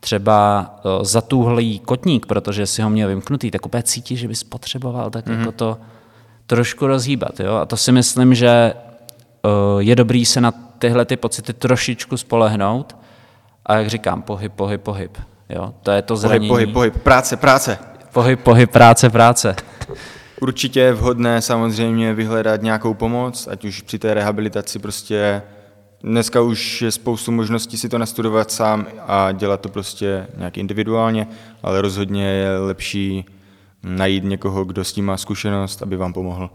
třeba 0.00 0.70
zatuhlý 1.02 1.78
kotník, 1.78 2.26
protože 2.26 2.66
si 2.66 2.82
ho 2.82 2.90
měl 2.90 3.08
vymknutý, 3.08 3.50
tak 3.50 3.66
úplně 3.66 3.82
cítíš, 3.82 4.20
že 4.20 4.28
bys 4.28 4.44
potřeboval 4.44 5.10
tak 5.10 5.26
mm-hmm. 5.26 5.38
jako 5.38 5.52
to 5.52 5.78
trošku 6.46 6.86
rozhýbat. 6.86 7.40
Jo? 7.40 7.54
A 7.54 7.66
to 7.66 7.76
si 7.76 7.92
myslím, 7.92 8.34
že 8.34 8.74
je 9.78 9.96
dobrý 9.96 10.24
se 10.24 10.40
na 10.40 10.52
tyhle 10.78 11.04
ty 11.04 11.16
pocity 11.16 11.52
trošičku 11.52 12.16
spolehnout 12.16 12.96
a 13.66 13.74
jak 13.74 13.88
říkám, 13.88 14.22
pohyb, 14.22 14.52
pohyb, 14.52 14.82
pohyb. 14.82 15.18
Jo? 15.48 15.74
To 15.82 15.90
je 15.90 16.02
to 16.02 16.16
zranění. 16.16 16.48
Pohyb, 16.48 16.72
pohyb, 16.72 16.92
pohyb, 16.92 17.02
práce, 17.02 17.36
práce. 17.36 17.78
Pohyb, 18.12 18.40
pohyb, 18.40 18.70
práce, 18.70 19.10
práce. 19.10 19.56
Určitě 20.42 20.80
je 20.80 20.92
vhodné 20.92 21.42
samozřejmě 21.42 22.14
vyhledat 22.14 22.62
nějakou 22.62 22.94
pomoc, 22.94 23.48
ať 23.50 23.64
už 23.64 23.80
při 23.80 23.98
té 23.98 24.14
rehabilitaci 24.14 24.78
prostě 24.78 25.42
Dneska 26.02 26.40
už 26.40 26.82
je 26.82 26.90
spoustu 26.90 27.32
možností 27.32 27.78
si 27.78 27.88
to 27.88 27.98
nastudovat 27.98 28.50
sám 28.50 28.86
a 29.06 29.32
dělat 29.32 29.60
to 29.60 29.68
prostě 29.68 30.26
nějak 30.36 30.58
individuálně, 30.58 31.26
ale 31.62 31.82
rozhodně 31.82 32.24
je 32.24 32.58
lepší 32.58 33.24
najít 33.82 34.24
někoho, 34.24 34.64
kdo 34.64 34.84
s 34.84 34.92
tím 34.92 35.04
má 35.04 35.16
zkušenost, 35.16 35.82
aby 35.82 35.96
vám 35.96 36.12
pomohl. 36.12 36.50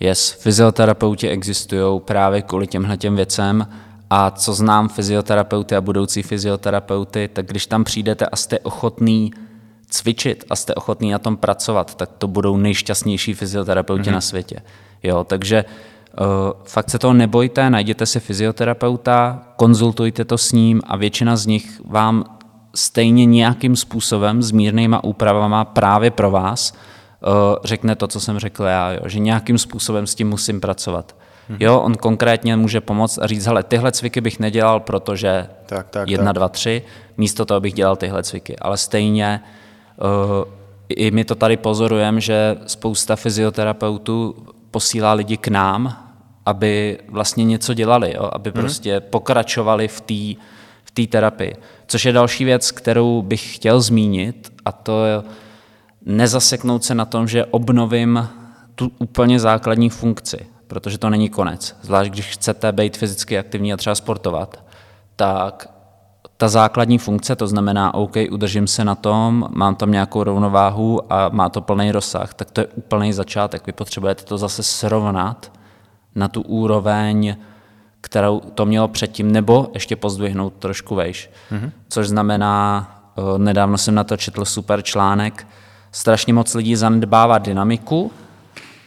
Yes, 0.00 0.30
fyzioterapeuti 0.30 1.28
existují 1.28 2.00
právě 2.00 2.42
kvůli 2.42 2.66
těmhle 2.66 2.96
těm 2.96 3.16
věcem 3.16 3.66
a 4.10 4.30
co 4.30 4.54
znám 4.54 4.88
fyzioterapeuty 4.88 5.76
a 5.76 5.80
budoucí 5.80 6.22
fyzioterapeuty, 6.22 7.30
tak 7.32 7.46
když 7.46 7.66
tam 7.66 7.84
přijdete 7.84 8.26
a 8.26 8.36
jste 8.36 8.58
ochotný 8.58 9.30
cvičit 9.90 10.44
a 10.50 10.56
jste 10.56 10.74
ochotný 10.74 11.10
na 11.10 11.18
tom 11.18 11.36
pracovat, 11.36 11.94
tak 11.94 12.10
to 12.18 12.28
budou 12.28 12.56
nejšťastnější 12.56 13.34
fyzioterapeuti 13.34 14.10
mm-hmm. 14.10 14.12
na 14.12 14.20
světě. 14.20 14.56
Jo, 15.02 15.24
takže 15.24 15.64
uh, 16.20 16.26
fakt 16.64 16.90
se 16.90 16.98
toho 16.98 17.14
nebojte, 17.14 17.70
najděte 17.70 18.06
si 18.06 18.20
fyzioterapeuta, 18.20 19.42
konzultujte 19.56 20.24
to 20.24 20.38
s 20.38 20.52
ním 20.52 20.82
a 20.86 20.96
většina 20.96 21.36
z 21.36 21.46
nich 21.46 21.80
vám 21.84 22.24
stejně 22.74 23.26
nějakým 23.26 23.76
způsobem 23.76 24.42
s 24.42 24.50
mírnýma 24.50 25.04
úpravama 25.04 25.64
právě 25.64 26.10
pro 26.10 26.30
vás 26.30 26.72
uh, 26.72 27.28
řekne 27.64 27.96
to, 27.96 28.06
co 28.06 28.20
jsem 28.20 28.38
řekl 28.38 28.64
já, 28.64 28.92
jo, 28.92 29.00
že 29.04 29.18
nějakým 29.18 29.58
způsobem 29.58 30.06
s 30.06 30.14
tím 30.14 30.28
musím 30.28 30.60
pracovat. 30.60 31.16
Mm-hmm. 31.50 31.56
Jo, 31.60 31.80
on 31.80 31.94
konkrétně 31.94 32.56
může 32.56 32.80
pomoct 32.80 33.18
a 33.18 33.26
říct, 33.26 33.46
hele, 33.46 33.62
tyhle 33.62 33.92
cviky 33.92 34.20
bych 34.20 34.40
nedělal, 34.40 34.80
protože 34.80 35.46
tak, 35.66 35.88
tak, 35.88 36.08
jedna, 36.08 36.26
tak. 36.26 36.34
dva, 36.34 36.48
tři, 36.48 36.82
místo 37.16 37.44
toho 37.44 37.60
bych 37.60 37.74
dělal 37.74 37.96
tyhle 37.96 38.22
cviky. 38.22 38.56
Ale 38.58 38.76
stejně 38.76 39.40
uh, 39.42 39.48
i 40.88 41.10
my 41.10 41.24
to 41.24 41.34
tady 41.34 41.56
pozorujeme, 41.56 42.20
že 42.20 42.56
spousta 42.66 43.16
fyzioterapeutů 43.16 44.46
posílá 44.70 45.12
lidi 45.12 45.36
k 45.36 45.48
nám, 45.48 46.10
aby 46.46 46.98
vlastně 47.08 47.44
něco 47.44 47.74
dělali, 47.74 48.14
jo? 48.16 48.30
aby 48.32 48.50
mm-hmm. 48.50 48.60
prostě 48.60 49.00
pokračovali 49.00 49.88
v 49.88 50.00
té 50.00 50.42
v 50.84 50.90
té 50.90 51.06
terapii. 51.06 51.56
Což 51.86 52.04
je 52.04 52.12
další 52.12 52.44
věc, 52.44 52.70
kterou 52.70 53.22
bych 53.22 53.54
chtěl 53.54 53.80
zmínit, 53.80 54.52
a 54.64 54.72
to 54.72 55.04
je 55.04 55.22
nezaseknout 56.06 56.84
se 56.84 56.94
na 56.94 57.04
tom, 57.04 57.28
že 57.28 57.44
obnovím 57.44 58.28
tu 58.74 58.90
úplně 58.98 59.40
základní 59.40 59.90
funkci 59.90 60.46
protože 60.68 60.98
to 60.98 61.10
není 61.10 61.28
konec. 61.28 61.76
Zvlášť 61.82 62.10
když 62.10 62.26
chcete 62.26 62.72
být 62.72 62.96
fyzicky 62.96 63.38
aktivní 63.38 63.72
a 63.72 63.76
třeba 63.76 63.94
sportovat, 63.94 64.64
tak 65.16 65.70
ta 66.40 66.48
základní 66.48 66.98
funkce, 66.98 67.36
to 67.36 67.46
znamená, 67.46 67.94
OK, 67.94 68.16
udržím 68.30 68.66
se 68.66 68.84
na 68.84 68.94
tom, 68.94 69.48
mám 69.50 69.74
tam 69.74 69.92
nějakou 69.92 70.22
rovnováhu 70.22 71.12
a 71.12 71.28
má 71.28 71.48
to 71.48 71.60
plný 71.60 71.92
rozsah, 71.92 72.34
tak 72.34 72.50
to 72.50 72.60
je 72.60 72.66
úplný 72.66 73.12
začátek. 73.12 73.66
Vy 73.66 73.72
potřebujete 73.72 74.24
to 74.24 74.38
zase 74.38 74.62
srovnat 74.62 75.52
na 76.14 76.28
tu 76.28 76.42
úroveň, 76.42 77.36
kterou 78.00 78.40
to 78.40 78.66
mělo 78.66 78.88
předtím, 78.88 79.32
nebo 79.32 79.70
ještě 79.74 79.96
pozdvihnout 79.96 80.54
trošku 80.58 80.94
vejš. 80.94 81.30
Mm-hmm. 81.52 81.70
Což 81.88 82.08
znamená, 82.08 82.88
eh, 83.18 83.38
nedávno 83.38 83.78
jsem 83.78 83.94
na 83.94 84.04
to 84.04 84.16
četl 84.16 84.44
super 84.44 84.82
článek, 84.82 85.46
strašně 85.92 86.32
moc 86.32 86.54
lidí 86.54 86.76
zanedbává 86.76 87.38
dynamiku 87.38 88.12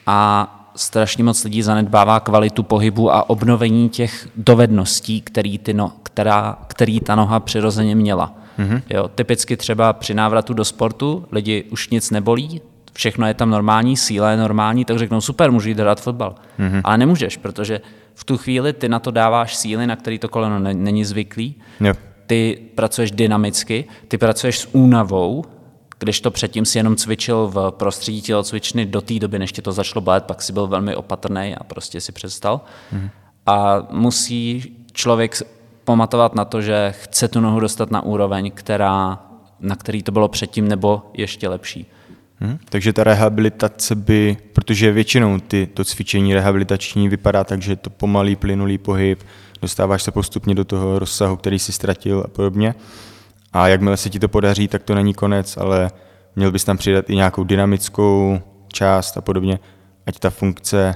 a 0.08 0.61
strašně 0.76 1.24
moc 1.24 1.44
lidí 1.44 1.62
zanedbává 1.62 2.20
kvalitu 2.20 2.64
pohybu 2.64 3.14
a 3.14 3.30
obnovení 3.30 3.90
těch 3.90 4.28
dovedností, 4.36 5.22
který, 5.22 5.58
ty 5.58 5.74
no, 5.74 5.92
která, 6.04 6.58
který 6.68 7.00
ta 7.00 7.16
noha 7.16 7.40
přirozeně 7.40 7.96
měla. 7.96 8.34
Mm-hmm. 8.60 8.82
Jo, 8.90 9.08
typicky 9.08 9.58
třeba 9.58 9.94
při 9.94 10.14
návratu 10.14 10.54
do 10.54 10.66
sportu 10.66 11.26
lidi 11.32 11.64
už 11.72 11.90
nic 11.90 12.12
nebolí, 12.12 12.62
všechno 12.94 13.28
je 13.28 13.34
tam 13.34 13.50
normální, 13.50 13.98
síla 13.98 14.32
je 14.32 14.38
normální, 14.38 14.86
tak 14.86 14.98
řeknou 14.98 15.22
super, 15.22 15.52
můžu 15.52 15.70
jít 15.70 15.80
hrát 15.80 16.02
fotbal. 16.02 16.36
Mm-hmm. 16.60 16.82
Ale 16.84 16.98
nemůžeš, 16.98 17.38
protože 17.38 17.82
v 18.14 18.24
tu 18.24 18.38
chvíli 18.38 18.74
ty 18.74 18.90
na 18.90 19.00
to 19.00 19.12
dáváš 19.12 19.56
síly, 19.56 19.88
na 19.88 19.96
který 19.96 20.20
to 20.20 20.30
koleno 20.30 20.60
není 20.60 21.06
zvyklý. 21.06 21.56
Yep. 21.80 22.00
Ty 22.28 22.62
pracuješ 22.76 23.12
dynamicky, 23.12 23.86
ty 24.08 24.18
pracuješ 24.18 24.60
s 24.60 24.68
únavou, 24.72 25.44
když 26.02 26.22
to 26.22 26.32
předtím 26.32 26.66
si 26.66 26.80
jenom 26.80 26.96
cvičil 26.96 27.48
v 27.48 27.72
prostředí 27.72 28.22
tělocvičny 28.22 28.86
do 28.86 29.02
té 29.02 29.20
doby, 29.20 29.40
než 29.40 29.52
tě 29.52 29.62
to 29.62 29.72
začalo 29.72 30.02
bát, 30.02 30.26
pak 30.26 30.42
si 30.42 30.54
byl 30.54 30.68
velmi 30.68 30.96
opatrný 30.96 31.56
a 31.56 31.64
prostě 31.64 32.02
si 32.02 32.12
přestal. 32.12 32.62
Mm. 32.92 33.10
A 33.46 33.88
musí 33.92 34.76
člověk 34.94 35.36
pamatovat 35.84 36.36
na 36.36 36.46
to, 36.46 36.62
že 36.62 36.94
chce 36.98 37.28
tu 37.28 37.40
nohu 37.40 37.60
dostat 37.60 37.92
na 37.92 38.02
úroveň, 38.02 38.52
která, 38.52 39.20
na 39.60 39.76
který 39.76 40.04
to 40.04 40.12
bylo 40.12 40.28
předtím, 40.28 40.68
nebo 40.68 41.12
ještě 41.14 41.50
lepší. 41.50 41.86
Hmm, 42.40 42.58
takže 42.70 42.94
ta 42.94 43.04
rehabilitace 43.04 43.96
by, 43.96 44.38
protože 44.54 44.92
většinou 44.92 45.40
ty, 45.40 45.68
to 45.74 45.86
cvičení 45.86 46.34
rehabilitační 46.34 47.10
vypadá 47.10 47.44
tak, 47.44 47.62
že 47.62 47.72
je 47.72 47.76
to 47.76 47.90
pomalý, 47.90 48.36
plynulý 48.36 48.78
pohyb, 48.78 49.24
dostáváš 49.62 50.04
se 50.04 50.12
postupně 50.12 50.56
do 50.56 50.66
toho 50.66 51.00
rozsahu, 51.00 51.36
který 51.36 51.60
si 51.60 51.72
ztratil 51.72 52.24
a 52.26 52.28
podobně. 52.28 52.76
A 53.54 53.68
jakmile 53.68 53.98
se 53.98 54.10
ti 54.10 54.20
to 54.20 54.28
podaří, 54.28 54.68
tak 54.68 54.84
to 54.84 54.96
není 54.96 55.14
konec, 55.14 55.58
ale 55.58 55.92
měl 56.36 56.52
bys 56.52 56.64
tam 56.64 56.78
přidat 56.78 57.10
i 57.10 57.16
nějakou 57.16 57.44
dynamickou 57.44 58.40
část 58.68 59.18
a 59.18 59.22
podobně, 59.22 59.60
ať 60.06 60.20
ta 60.20 60.30
funkce 60.30 60.96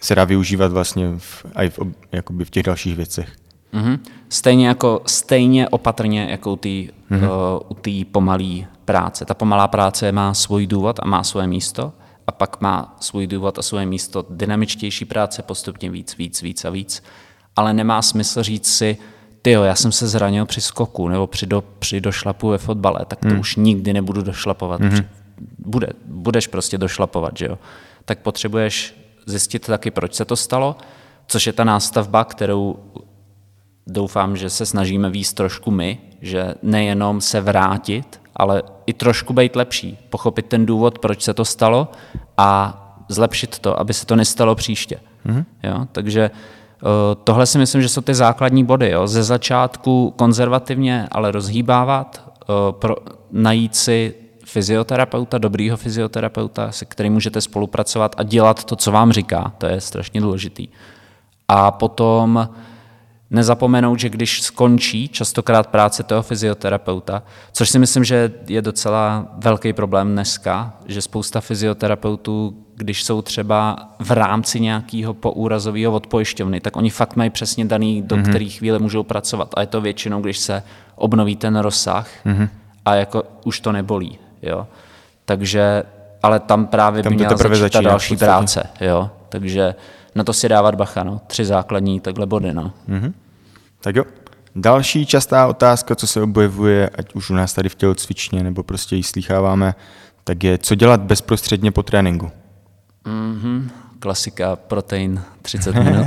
se 0.00 0.14
dá 0.14 0.24
využívat 0.24 0.72
vlastně 0.72 1.08
v, 1.18 1.46
i 1.54 1.70
v, 1.70 1.78
jakoby 2.12 2.44
v 2.44 2.50
těch 2.50 2.62
dalších 2.62 2.96
věcech. 2.96 3.36
Mm-hmm. 3.74 3.98
Stejně, 4.28 4.68
jako, 4.68 5.02
stejně 5.06 5.68
opatrně 5.68 6.26
jako 6.30 6.52
u 6.52 6.56
té 6.56 6.68
mm-hmm. 6.68 7.98
uh, 7.98 8.04
pomalé 8.12 8.66
práce. 8.84 9.24
Ta 9.24 9.34
pomalá 9.34 9.68
práce 9.68 10.12
má 10.12 10.34
svůj 10.34 10.66
důvod 10.66 11.00
a 11.02 11.06
má 11.06 11.22
svoje 11.22 11.46
místo 11.46 11.92
a 12.26 12.32
pak 12.32 12.60
má 12.60 12.96
svůj 13.00 13.26
důvod 13.26 13.58
a 13.58 13.62
svoje 13.62 13.86
místo 13.86 14.26
dynamičtější 14.30 15.04
práce 15.04 15.42
postupně 15.42 15.90
víc, 15.90 16.16
víc, 16.16 16.42
víc 16.42 16.64
a 16.64 16.70
víc. 16.70 17.02
Ale 17.56 17.74
nemá 17.74 18.02
smysl 18.02 18.42
říct 18.42 18.72
si, 18.72 18.98
ty 19.42 19.50
jo, 19.50 19.62
já 19.62 19.74
jsem 19.74 19.92
se 19.92 20.08
zranil 20.08 20.46
při 20.46 20.60
skoku 20.60 21.08
nebo 21.08 21.26
při, 21.26 21.46
do, 21.46 21.64
při 21.78 22.00
došlapu 22.00 22.48
ve 22.48 22.58
fotbale, 22.58 23.00
tak 23.08 23.18
to 23.20 23.28
hmm. 23.28 23.40
už 23.40 23.56
nikdy 23.56 23.92
nebudu 23.92 24.22
došlapovat. 24.22 24.80
Hmm. 24.80 25.04
Bude, 25.58 25.86
budeš 26.06 26.46
prostě 26.46 26.78
došlapovat, 26.78 27.36
že 27.36 27.46
jo. 27.46 27.58
Tak 28.04 28.18
potřebuješ 28.18 28.94
zjistit 29.26 29.66
taky, 29.66 29.90
proč 29.90 30.14
se 30.14 30.24
to 30.24 30.36
stalo, 30.36 30.76
což 31.26 31.46
je 31.46 31.52
ta 31.52 31.64
nástavba, 31.64 32.24
kterou 32.24 32.76
doufám, 33.86 34.36
že 34.36 34.50
se 34.50 34.66
snažíme 34.66 35.10
víc 35.10 35.32
trošku 35.32 35.70
my, 35.70 35.98
že 36.20 36.54
nejenom 36.62 37.20
se 37.20 37.40
vrátit, 37.40 38.20
ale 38.36 38.62
i 38.86 38.92
trošku 38.92 39.32
být 39.32 39.56
lepší, 39.56 39.98
pochopit 40.10 40.46
ten 40.46 40.66
důvod, 40.66 40.98
proč 40.98 41.22
se 41.22 41.34
to 41.34 41.44
stalo 41.44 41.88
a 42.36 42.76
zlepšit 43.08 43.58
to, 43.58 43.80
aby 43.80 43.94
se 43.94 44.06
to 44.06 44.16
nestalo 44.16 44.54
příště. 44.54 45.00
Mm-hmm. 45.26 45.44
Jo? 45.62 45.86
Takže 45.92 46.30
Eh, 46.30 46.59
tohle 47.24 47.46
si 47.46 47.58
myslím, 47.58 47.82
že 47.82 47.88
jsou 47.88 48.00
ty 48.00 48.14
základní 48.14 48.64
body. 48.64 48.90
Jo. 48.90 49.06
Ze 49.06 49.22
začátku 49.22 50.14
konzervativně, 50.16 51.08
ale 51.10 51.30
rozhýbávat, 51.30 52.32
eh, 52.42 52.44
pro, 52.70 52.96
najít 53.30 53.76
si 53.76 54.14
fyzioterapeuta, 54.44 55.38
dobrýho 55.38 55.76
fyzioterapeuta, 55.76 56.72
se 56.72 56.84
kterým 56.84 57.12
můžete 57.12 57.40
spolupracovat 57.40 58.14
a 58.18 58.22
dělat 58.22 58.64
to, 58.64 58.76
co 58.76 58.92
vám 58.92 59.12
říká. 59.12 59.52
To 59.58 59.66
je 59.66 59.80
strašně 59.80 60.20
důležitý. 60.20 60.68
A 61.48 61.70
potom 61.70 62.48
nezapomenout, 63.30 63.98
že 63.98 64.08
když 64.08 64.42
skončí 64.42 65.08
častokrát 65.08 65.66
práce 65.66 66.02
toho 66.02 66.22
fyzioterapeuta, 66.22 67.22
což 67.52 67.70
si 67.70 67.78
myslím, 67.78 68.04
že 68.04 68.32
je 68.48 68.62
docela 68.62 69.26
velký 69.36 69.72
problém 69.72 70.12
dneska, 70.12 70.74
že 70.86 71.02
spousta 71.02 71.40
fyzioterapeutů, 71.40 72.54
když 72.76 73.04
jsou 73.04 73.22
třeba 73.22 73.76
v 73.98 74.10
rámci 74.10 74.60
nějakého 74.60 75.14
poúrazového 75.14 75.92
odpojišťovny, 75.92 76.60
tak 76.60 76.76
oni 76.76 76.90
fakt 76.90 77.16
mají 77.16 77.30
přesně 77.30 77.64
daný, 77.64 78.02
do 78.02 78.16
mm-hmm. 78.16 78.28
které 78.28 78.44
chvíle 78.44 78.78
můžou 78.78 79.02
pracovat. 79.02 79.54
A 79.54 79.60
je 79.60 79.66
to 79.66 79.80
většinou, 79.80 80.20
když 80.20 80.38
se 80.38 80.62
obnoví 80.96 81.36
ten 81.36 81.56
rozsah 81.56 82.08
mm-hmm. 82.26 82.48
a 82.84 82.94
jako 82.94 83.22
už 83.44 83.60
to 83.60 83.72
nebolí. 83.72 84.18
Jo? 84.42 84.66
Takže, 85.24 85.82
ale 86.22 86.40
tam 86.40 86.66
právě 86.66 87.02
tam 87.02 87.12
by 87.12 87.16
měla 87.16 87.36
začít 87.36 87.72
ta 87.72 87.80
další 87.80 88.16
práce. 88.16 88.66
Jo? 88.80 89.10
Takže 89.28 89.74
na 90.14 90.24
to 90.24 90.32
si 90.32 90.48
dávat 90.48 90.74
bacha, 90.74 91.04
no. 91.04 91.20
Tři 91.26 91.44
základní 91.44 92.00
takhle 92.00 92.26
body, 92.26 92.54
no. 92.54 92.72
Mm-hmm. 92.88 93.12
Tak 93.80 93.96
jo. 93.96 94.04
Další 94.56 95.06
častá 95.06 95.46
otázka, 95.46 95.94
co 95.94 96.06
se 96.06 96.22
objevuje, 96.22 96.88
ať 96.88 97.14
už 97.14 97.30
u 97.30 97.34
nás 97.34 97.52
tady 97.52 97.68
v 97.68 97.74
tělocvičně, 97.74 98.42
nebo 98.42 98.62
prostě 98.62 98.96
ji 98.96 99.02
slýcháváme, 99.02 99.74
tak 100.24 100.44
je, 100.44 100.58
co 100.58 100.74
dělat 100.74 101.00
bezprostředně 101.00 101.72
po 101.72 101.82
tréninku. 101.82 102.30
Mm-hmm. 103.04 103.68
Klasika, 103.98 104.56
protein 104.56 105.22
30 105.42 105.74
minut. 105.74 106.06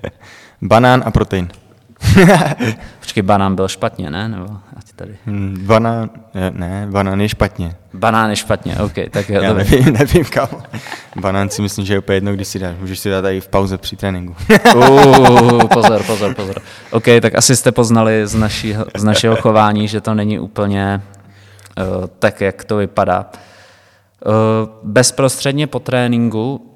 Banán 0.62 1.02
a 1.06 1.10
protein. 1.10 1.48
Počkej, 3.00 3.22
banán 3.22 3.54
byl 3.54 3.68
špatně, 3.68 4.10
ne? 4.10 4.28
Nebo 4.28 4.46
ať 4.76 4.92
tady. 4.96 5.16
Hmm, 5.26 5.56
banán, 5.66 6.10
ne, 6.50 6.86
banán 6.90 7.20
je 7.20 7.28
špatně. 7.28 7.76
Banán 7.94 8.30
je 8.30 8.36
špatně, 8.36 8.76
OK, 8.76 8.92
tak 9.10 9.28
jo, 9.28 9.42
Já 9.42 9.48
dobrý. 9.52 9.70
nevím, 9.70 9.92
nevím 9.98 10.24
kam. 10.24 10.48
Banán 11.20 11.50
si 11.50 11.62
myslím, 11.62 11.84
že 11.86 11.94
je 11.94 11.98
úplně 11.98 12.16
jedno, 12.16 12.32
když 12.32 12.48
si 12.48 12.58
dáš. 12.58 12.76
Můžeš 12.80 12.98
si 12.98 13.10
dát 13.10 13.24
i 13.24 13.40
v 13.40 13.48
pauze 13.48 13.78
při 13.78 13.96
tréninku. 13.96 14.34
Uh, 14.76 15.64
pozor, 15.68 16.02
pozor, 16.06 16.34
pozor. 16.34 16.56
OK, 16.90 17.04
tak 17.22 17.34
asi 17.34 17.56
jste 17.56 17.72
poznali 17.72 18.26
z, 18.26 18.34
našího, 18.34 18.84
z 18.96 19.04
našeho 19.04 19.36
chování, 19.36 19.88
že 19.88 20.00
to 20.00 20.14
není 20.14 20.38
úplně 20.38 21.02
uh, 21.78 22.06
tak, 22.18 22.40
jak 22.40 22.64
to 22.64 22.76
vypadá. 22.76 23.30
Uh, 24.26 24.32
bezprostředně 24.82 25.66
po 25.66 25.78
tréninku, 25.80 26.74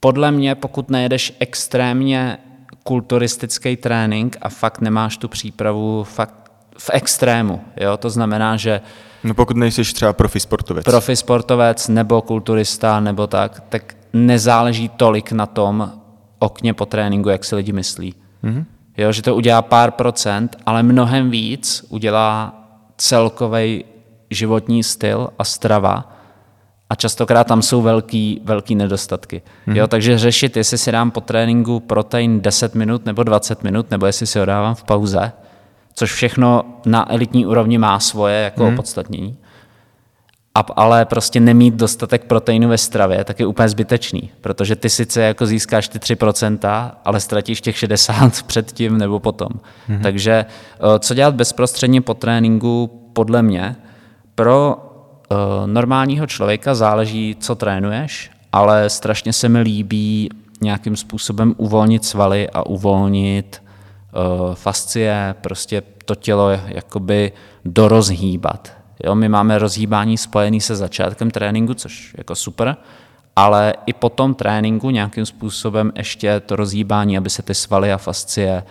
podle 0.00 0.30
mě, 0.30 0.54
pokud 0.54 0.90
nejedeš 0.90 1.32
extrémně 1.40 2.38
kulturistický 2.86 3.76
trénink 3.76 4.36
a 4.40 4.48
fakt 4.48 4.80
nemáš 4.80 5.16
tu 5.16 5.28
přípravu 5.28 6.04
fakt 6.04 6.34
v 6.78 6.90
extrému, 6.92 7.60
jo? 7.76 7.96
to 7.96 8.10
znamená, 8.10 8.56
že 8.56 8.80
No 9.24 9.34
pokud 9.34 9.56
nejsi 9.56 9.82
třeba 9.82 10.12
profi 10.12 10.40
sportovec. 10.40 10.84
profi 10.84 11.16
sportovec 11.16 11.88
nebo 11.88 12.22
kulturista 12.22 13.00
nebo 13.00 13.26
tak, 13.26 13.62
tak 13.68 13.96
nezáleží 14.12 14.88
tolik 14.88 15.32
na 15.32 15.46
tom 15.46 15.92
okně 16.38 16.74
po 16.74 16.86
tréninku, 16.86 17.28
jak 17.28 17.44
si 17.44 17.56
lidi 17.56 17.72
myslí. 17.72 18.14
Mm-hmm. 18.44 18.64
Jo, 18.96 19.12
že 19.12 19.22
to 19.22 19.34
udělá 19.34 19.62
pár 19.62 19.90
procent, 19.90 20.56
ale 20.66 20.82
mnohem 20.82 21.30
víc 21.30 21.84
udělá 21.88 22.54
celkový 22.96 23.84
životní 24.30 24.82
styl 24.82 25.28
a 25.38 25.44
strava 25.44 26.15
a 26.90 26.94
častokrát 26.94 27.46
tam 27.46 27.62
jsou 27.62 27.82
velký, 27.82 28.40
velký 28.44 28.74
nedostatky. 28.74 29.42
Mm-hmm. 29.68 29.76
Jo, 29.76 29.86
takže 29.86 30.18
řešit, 30.18 30.56
jestli 30.56 30.78
si 30.78 30.92
dám 30.92 31.10
po 31.10 31.20
tréninku 31.20 31.80
protein 31.80 32.40
10 32.40 32.74
minut 32.74 33.06
nebo 33.06 33.22
20 33.22 33.64
minut, 33.64 33.90
nebo 33.90 34.06
jestli 34.06 34.26
si 34.26 34.38
ho 34.38 34.44
dávám 34.44 34.74
v 34.74 34.84
pauze, 34.84 35.32
což 35.94 36.12
všechno 36.12 36.64
na 36.86 37.12
elitní 37.12 37.46
úrovni 37.46 37.78
má 37.78 38.00
svoje 38.00 38.40
jako 38.40 38.62
mm-hmm. 38.62 38.72
opodstatnění, 38.72 39.36
a, 40.54 40.64
ale 40.76 41.04
prostě 41.04 41.40
nemít 41.40 41.74
dostatek 41.74 42.24
proteinu 42.24 42.68
ve 42.68 42.78
stravě, 42.78 43.24
tak 43.24 43.40
je 43.40 43.46
úplně 43.46 43.68
zbytečný, 43.68 44.30
protože 44.40 44.76
ty 44.76 44.90
sice 44.90 45.22
jako 45.22 45.46
získáš 45.46 45.88
ty 45.88 45.98
3%, 45.98 46.90
ale 47.04 47.20
ztratíš 47.20 47.60
těch 47.60 47.78
60 47.78 48.42
předtím 48.46 48.98
nebo 48.98 49.20
potom. 49.20 49.48
Mm-hmm. 49.48 50.02
Takže 50.02 50.32
eh, 50.32 50.98
co 50.98 51.14
dělat 51.14 51.34
bezprostředně 51.34 52.00
po 52.00 52.14
tréninku, 52.14 53.02
podle 53.12 53.42
mě, 53.42 53.76
pro 54.34 54.85
normálního 55.66 56.26
člověka 56.26 56.74
záleží, 56.74 57.36
co 57.40 57.54
trénuješ, 57.54 58.30
ale 58.52 58.90
strašně 58.90 59.32
se 59.32 59.48
mi 59.48 59.60
líbí 59.60 60.28
nějakým 60.60 60.96
způsobem 60.96 61.54
uvolnit 61.56 62.04
svaly 62.04 62.50
a 62.50 62.66
uvolnit 62.66 63.62
uh, 63.62 64.54
fascie, 64.54 65.34
prostě 65.40 65.82
to 66.04 66.14
tělo 66.14 66.50
jakoby 66.66 67.32
dorozhýbat. 67.64 68.72
Jo, 69.04 69.14
my 69.14 69.28
máme 69.28 69.58
rozhýbání 69.58 70.18
spojený 70.18 70.60
se 70.60 70.76
začátkem 70.76 71.30
tréninku, 71.30 71.74
což 71.74 72.14
jako 72.18 72.34
super, 72.34 72.76
ale 73.36 73.74
i 73.86 73.92
po 73.92 74.08
tom 74.08 74.34
tréninku 74.34 74.90
nějakým 74.90 75.26
způsobem 75.26 75.92
ještě 75.94 76.40
to 76.40 76.56
rozhýbání, 76.56 77.18
aby 77.18 77.30
se 77.30 77.42
ty 77.42 77.54
svaly 77.54 77.92
a 77.92 77.98
fascie 77.98 78.62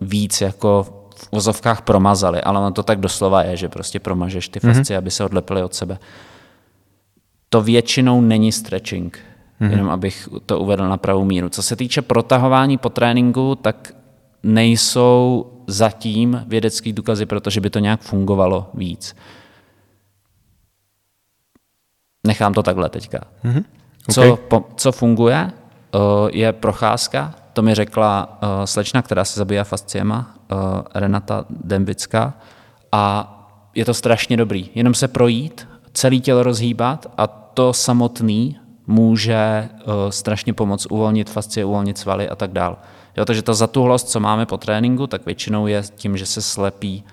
víc 0.00 0.40
jako 0.40 0.95
v 1.16 1.32
vozovkách 1.32 1.82
promazaly, 1.82 2.40
ale 2.40 2.58
ono 2.58 2.70
to 2.70 2.82
tak 2.82 3.00
doslova 3.00 3.42
je, 3.42 3.56
že 3.56 3.68
prostě 3.68 4.00
promažeš 4.00 4.48
ty 4.48 4.60
fascie, 4.60 4.84
mm-hmm. 4.84 4.98
aby 4.98 5.10
se 5.10 5.24
odlepily 5.24 5.62
od 5.62 5.74
sebe. 5.74 5.98
To 7.48 7.62
většinou 7.62 8.20
není 8.20 8.52
stretching, 8.52 9.18
mm-hmm. 9.60 9.70
jenom 9.70 9.90
abych 9.90 10.28
to 10.46 10.60
uvedl 10.60 10.88
na 10.88 10.96
pravou 10.96 11.24
míru. 11.24 11.48
Co 11.48 11.62
se 11.62 11.76
týče 11.76 12.02
protahování 12.02 12.78
po 12.78 12.88
tréninku, 12.88 13.54
tak 13.54 13.94
nejsou 14.42 15.46
zatím 15.66 16.44
vědecký 16.46 16.92
důkazy, 16.92 17.26
protože 17.26 17.60
by 17.60 17.70
to 17.70 17.78
nějak 17.78 18.00
fungovalo 18.00 18.70
víc. 18.74 19.16
Nechám 22.26 22.54
to 22.54 22.62
takhle 22.62 22.88
teďka. 22.88 23.18
Mm-hmm. 23.44 23.64
Okay. 24.08 24.14
Co, 24.14 24.36
po, 24.36 24.64
co 24.76 24.92
funguje, 24.92 25.50
je 26.30 26.52
procházka. 26.52 27.34
To 27.56 27.62
mi 27.62 27.74
řekla 27.74 28.38
slečna, 28.64 29.02
která 29.02 29.24
se 29.24 29.40
zabývá 29.40 29.64
fasciema, 29.64 30.34
Renata 30.94 31.44
Dembická. 31.50 32.34
A 32.92 33.32
je 33.74 33.84
to 33.84 33.94
strašně 33.94 34.36
dobrý. 34.36 34.70
Jenom 34.74 34.94
se 34.94 35.08
projít, 35.08 35.68
celé 35.92 36.16
tělo 36.16 36.42
rozhýbat 36.42 37.06
a 37.16 37.26
to 37.26 37.72
samotný 37.72 38.58
může 38.86 39.68
strašně 40.10 40.52
pomoct 40.52 40.86
uvolnit 40.90 41.30
fascie, 41.30 41.64
uvolnit 41.64 41.98
svaly 41.98 42.28
a 42.28 42.36
tak 42.36 42.52
dále. 42.52 42.76
Jo, 43.16 43.24
takže 43.24 43.42
ta 43.42 43.54
zatuhlost, 43.54 44.08
co 44.08 44.20
máme 44.20 44.46
po 44.46 44.56
tréninku, 44.56 45.06
tak 45.06 45.26
většinou 45.26 45.66
je 45.66 45.82
tím, 45.94 46.16
že 46.16 46.26
se 46.26 46.42
slepí 46.42 47.04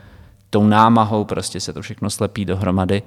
tou 0.49 0.63
námahou, 0.63 1.25
prostě 1.25 1.59
se 1.59 1.73
to 1.73 1.81
všechno 1.81 2.09
slepí 2.09 2.45
dohromady 2.45 3.03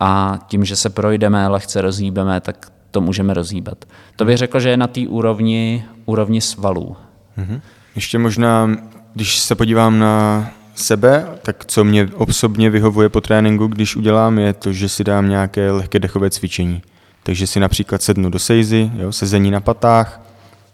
a 0.00 0.38
tím, 0.46 0.64
že 0.64 0.76
se 0.76 0.90
projdeme, 0.90 1.48
lehce 1.48 1.80
rozhýbeme, 1.80 2.40
tak 2.40 2.72
to 2.90 3.00
můžeme 3.00 3.34
rozhýbat. 3.34 3.84
To 4.16 4.24
bych 4.24 4.36
řekl, 4.36 4.60
že 4.60 4.68
je 4.68 4.76
na 4.76 4.86
té 4.86 5.00
úrovni, 5.08 5.84
úrovni 6.04 6.40
svalů. 6.40 6.96
Mm-hmm. 7.38 7.60
Ještě 7.94 8.18
možná, 8.18 8.70
když 9.14 9.38
se 9.38 9.54
podívám 9.54 9.98
na 9.98 10.46
sebe, 10.74 11.26
tak 11.42 11.64
co 11.64 11.84
mě 11.84 12.08
osobně 12.14 12.70
vyhovuje 12.70 13.08
po 13.08 13.20
tréninku, 13.20 13.66
když 13.66 13.96
udělám, 13.96 14.38
je 14.38 14.52
to, 14.52 14.72
že 14.72 14.88
si 14.88 15.04
dám 15.04 15.28
nějaké 15.28 15.70
lehké 15.70 15.98
dechové 15.98 16.30
cvičení. 16.30 16.82
Takže 17.22 17.46
si 17.46 17.60
například 17.60 18.02
sednu 18.02 18.30
do 18.30 18.38
sejzy, 18.38 18.90
jo, 18.94 19.12
sezení 19.12 19.50
na 19.50 19.60
patách, 19.60 20.20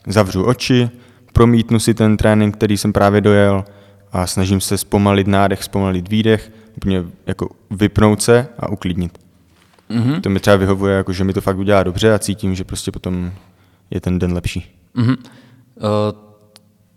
zavřu 0.07 0.45
oči, 0.45 0.91
promítnu 1.33 1.81
si 1.81 1.95
ten 1.95 2.17
trénink, 2.17 2.57
který 2.57 2.77
jsem 2.79 2.93
právě 2.93 3.21
dojel 3.21 3.65
a 4.13 4.27
snažím 4.27 4.61
se 4.61 4.79
zpomalit 4.79 5.27
nádech, 5.27 5.65
zpomalit 5.65 6.09
výdech, 6.09 6.53
úplně 6.77 7.05
jako 7.27 7.49
vypnout 7.71 8.23
se 8.23 8.49
a 8.59 8.69
uklidnit. 8.69 9.22
Mm-hmm. 9.93 10.21
To 10.21 10.31
mi 10.31 10.41
třeba 10.41 10.57
vyhovuje, 10.57 10.97
jako, 10.97 11.13
že 11.13 11.25
mi 11.25 11.33
to 11.33 11.41
fakt 11.41 11.59
udělá 11.59 11.83
dobře 11.83 12.15
a 12.15 12.19
cítím, 12.19 12.55
že 12.55 12.65
prostě 12.65 12.93
potom 12.93 13.33
je 13.91 14.01
ten 14.01 14.19
den 14.19 14.33
lepší. 14.33 14.77
Mm-hmm. 14.97 15.17
Uh, 15.17 15.87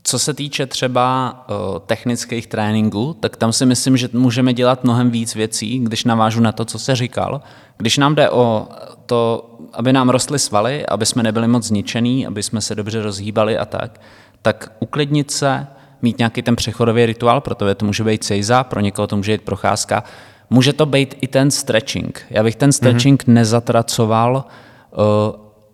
co 0.04 0.20
se 0.20 0.34
týče 0.34 0.66
třeba 0.66 1.46
uh, 1.50 1.80
technických 1.80 2.48
tréninků, 2.48 3.18
tak 3.20 3.38
tam 3.38 3.54
si 3.54 3.66
myslím, 3.66 3.98
že 3.98 4.10
můžeme 4.14 4.54
dělat 4.54 4.84
mnohem 4.84 5.12
víc 5.12 5.36
věcí, 5.36 5.80
když 5.80 6.04
navážu 6.04 6.42
na 6.42 6.52
to, 6.52 6.66
co 6.66 6.80
se 6.80 6.96
říkal. 6.96 7.42
Když 7.78 7.98
nám 7.98 8.16
jde 8.16 8.30
o 8.30 8.68
to, 9.06 9.50
aby 9.74 9.94
nám 9.94 10.10
rostly 10.10 10.40
svaly, 10.40 10.86
aby 10.86 11.06
jsme 11.06 11.24
nebyli 11.24 11.48
moc 11.48 11.64
zničený, 11.64 12.28
aby 12.28 12.44
jsme 12.44 12.62
se 12.62 12.76
dobře 12.76 13.02
rozhýbali 13.02 13.58
a 13.58 13.66
tak, 13.66 14.02
tak 14.42 14.72
uklidnit 14.80 15.32
se, 15.32 15.68
mít 16.02 16.18
nějaký 16.18 16.42
ten 16.42 16.56
přechodový 16.56 17.06
rituál, 17.06 17.42
pro 17.42 17.56
to 17.56 17.76
to 17.76 17.86
může 17.86 18.04
být 18.04 18.24
sejza, 18.24 18.64
pro 18.64 18.80
někoho 18.80 19.08
to 19.08 19.18
může 19.18 19.32
být 19.32 19.42
procházka, 19.42 20.04
může 20.50 20.74
to 20.74 20.86
být 20.86 21.16
i 21.22 21.28
ten 21.28 21.52
stretching. 21.52 22.26
Já 22.30 22.44
bych 22.44 22.56
ten 22.56 22.72
stretching 22.72 23.24
mm-hmm. 23.24 23.34
nezatracoval 23.34 24.46
uh, 24.92 25.04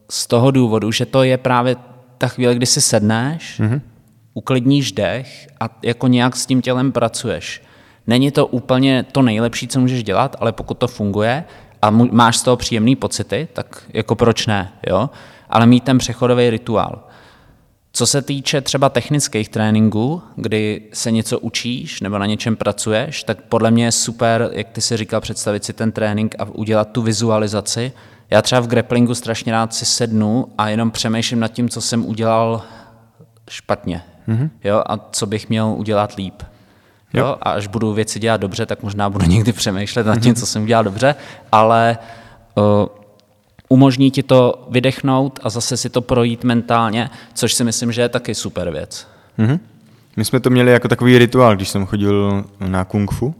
z 0.10 0.27
toho 0.27 0.51
důvodu, 0.51 0.91
že 0.91 1.05
to 1.05 1.23
je 1.23 1.38
právě 1.38 1.75
ta 2.17 2.27
chvíle, 2.27 2.55
kdy 2.55 2.65
si 2.65 2.81
sedneš, 2.81 3.60
mm-hmm. 3.60 3.81
uklidníš 4.34 4.91
dech 4.91 5.47
a 5.60 5.69
jako 5.84 6.07
nějak 6.07 6.36
s 6.36 6.45
tím 6.45 6.62
tělem 6.62 6.91
pracuješ. 6.91 7.62
Není 8.07 8.31
to 8.31 8.47
úplně 8.47 9.05
to 9.12 9.21
nejlepší, 9.21 9.67
co 9.67 9.79
můžeš 9.79 10.03
dělat, 10.03 10.36
ale 10.39 10.51
pokud 10.51 10.77
to 10.77 10.88
funguje 10.88 11.43
a 11.81 11.89
máš 11.89 12.38
z 12.38 12.43
toho 12.43 12.57
příjemné 12.57 12.95
pocity, 12.95 13.47
tak 13.53 13.84
jako 13.93 14.15
proč 14.15 14.47
ne, 14.47 14.71
jo? 14.88 15.10
Ale 15.49 15.65
mít 15.65 15.84
ten 15.84 15.97
přechodový 15.97 16.49
rituál. 16.49 17.07
Co 17.93 18.06
se 18.06 18.21
týče 18.21 18.62
třeba 18.62 18.89
technických 18.89 19.49
tréninků, 19.49 20.21
kdy 20.36 20.82
se 20.93 21.12
něco 21.12 21.39
učíš 21.39 22.01
nebo 22.01 22.17
na 22.17 22.25
něčem 22.25 22.56
pracuješ, 22.56 23.23
tak 23.23 23.41
podle 23.41 23.71
mě 23.71 23.86
je 23.86 23.91
super, 23.91 24.49
jak 24.54 24.69
ty 24.69 24.82
si 24.82 24.97
říkal, 24.97 25.21
představit 25.21 25.65
si 25.65 25.73
ten 25.73 25.91
trénink 25.91 26.36
a 26.39 26.45
udělat 26.45 26.91
tu 26.91 27.01
vizualizaci. 27.01 27.91
Já 28.30 28.41
třeba 28.41 28.62
v 28.62 28.67
grapplingu 28.67 29.15
strašně 29.15 29.51
rád 29.51 29.73
si 29.73 29.86
sednu 29.86 30.47
a 30.58 30.69
jenom 30.69 30.91
přemýšlím 30.91 31.39
nad 31.39 31.47
tím, 31.47 31.69
co 31.69 31.82
jsem 31.82 32.06
udělal 32.06 32.62
špatně 33.49 34.04
mm-hmm. 34.27 34.49
jo, 34.63 34.84
a 34.86 34.97
co 35.12 35.25
bych 35.25 35.49
měl 35.49 35.67
udělat 35.77 36.15
líp. 36.15 36.43
Jo. 37.13 37.25
jo. 37.25 37.38
A 37.41 37.51
až 37.51 37.67
budu 37.67 37.93
věci 37.93 38.19
dělat 38.19 38.41
dobře, 38.41 38.65
tak 38.65 38.84
možná 38.84 39.10
budu 39.10 39.25
někdy 39.25 39.54
přemýšlet 39.54 40.06
nad 40.06 40.19
tím, 40.19 40.36
co 40.36 40.45
jsem 40.45 40.63
udělal 40.63 40.84
dobře, 40.84 41.15
ale 41.51 41.97
uh, 42.56 42.63
umožní 43.71 44.12
ti 44.12 44.23
to 44.23 44.67
vydechnout 44.69 45.39
a 45.43 45.49
zase 45.49 45.77
si 45.77 45.89
to 45.89 46.01
projít 46.01 46.43
mentálně, 46.43 47.10
což 47.34 47.53
si 47.53 47.63
myslím, 47.63 47.91
že 47.91 48.01
je 48.01 48.10
taky 48.10 48.36
super 48.36 48.71
věc. 48.71 49.07
Mm-hmm. 49.39 49.60
My 50.17 50.25
jsme 50.25 50.39
to 50.39 50.49
měli 50.49 50.71
jako 50.71 50.88
takový 50.88 51.17
rituál, 51.17 51.55
když 51.55 51.69
jsem 51.69 51.86
chodil 51.86 52.43
na 52.60 52.86
kung 52.86 53.12
fu, 53.12 53.36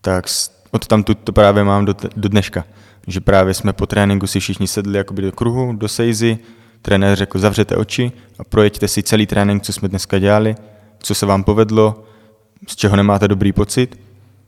tak 0.00 0.24
od 0.70 0.86
tam 0.86 1.04
to 1.04 1.32
právě 1.32 1.64
mám 1.64 1.84
do, 1.84 1.94
do 2.16 2.28
dneška. 2.28 2.64
Že 3.06 3.20
právě 3.20 3.54
jsme 3.54 3.72
po 3.72 3.86
tréninku 3.86 4.26
si 4.26 4.40
všichni 4.40 4.66
sedli 4.66 4.98
jakoby 4.98 5.22
do 5.22 5.32
kruhu, 5.32 5.72
do 5.72 5.88
sejzy, 5.88 6.38
trenér 6.82 7.16
řekl 7.16 7.38
zavřete 7.38 7.76
oči 7.76 8.12
a 8.38 8.44
projeďte 8.44 8.88
si 8.88 9.02
celý 9.02 9.26
trénink, 9.26 9.62
co 9.62 9.72
jsme 9.72 9.88
dneska 9.88 10.18
dělali 10.18 10.56
co 11.02 11.14
se 11.14 11.26
vám 11.26 11.44
povedlo, 11.44 12.04
z 12.68 12.76
čeho 12.76 12.96
nemáte 12.96 13.28
dobrý 13.28 13.52
pocit, 13.52 14.00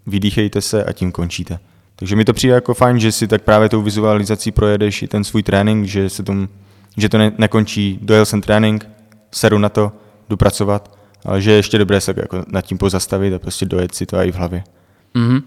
vydýchejte 0.06 0.60
se 0.60 0.84
a 0.84 0.92
tím 0.92 1.12
končíte. 1.12 1.58
Takže 2.02 2.16
mi 2.16 2.24
to 2.24 2.32
přijde 2.32 2.54
jako 2.54 2.74
fajn, 2.74 3.00
že 3.00 3.12
si 3.12 3.28
tak 3.28 3.42
právě 3.42 3.68
tou 3.68 3.82
vizualizací 3.82 4.52
projedeš 4.52 5.02
i 5.02 5.08
ten 5.08 5.24
svůj 5.24 5.42
trénink, 5.42 5.86
že, 5.86 6.10
se 6.10 6.22
tom, 6.22 6.48
že 6.96 7.08
to 7.08 7.18
ne, 7.18 7.32
nekončí, 7.38 7.98
dojel 8.02 8.26
jsem 8.26 8.40
trénink, 8.40 8.88
seru 9.30 9.58
na 9.58 9.68
to, 9.68 9.92
jdu 10.28 10.36
pracovat, 10.36 10.98
ale 11.24 11.40
že 11.40 11.50
je 11.50 11.56
ještě 11.56 11.78
dobré 11.78 12.00
se 12.00 12.14
jako 12.16 12.44
nad 12.46 12.60
tím 12.60 12.78
pozastavit 12.78 13.34
a 13.34 13.38
prostě 13.38 13.66
dojet 13.66 13.94
si 13.94 14.06
to 14.06 14.16
i 14.16 14.32
v 14.32 14.34
hlavě. 14.34 14.64
Mm-hmm. 15.14 15.42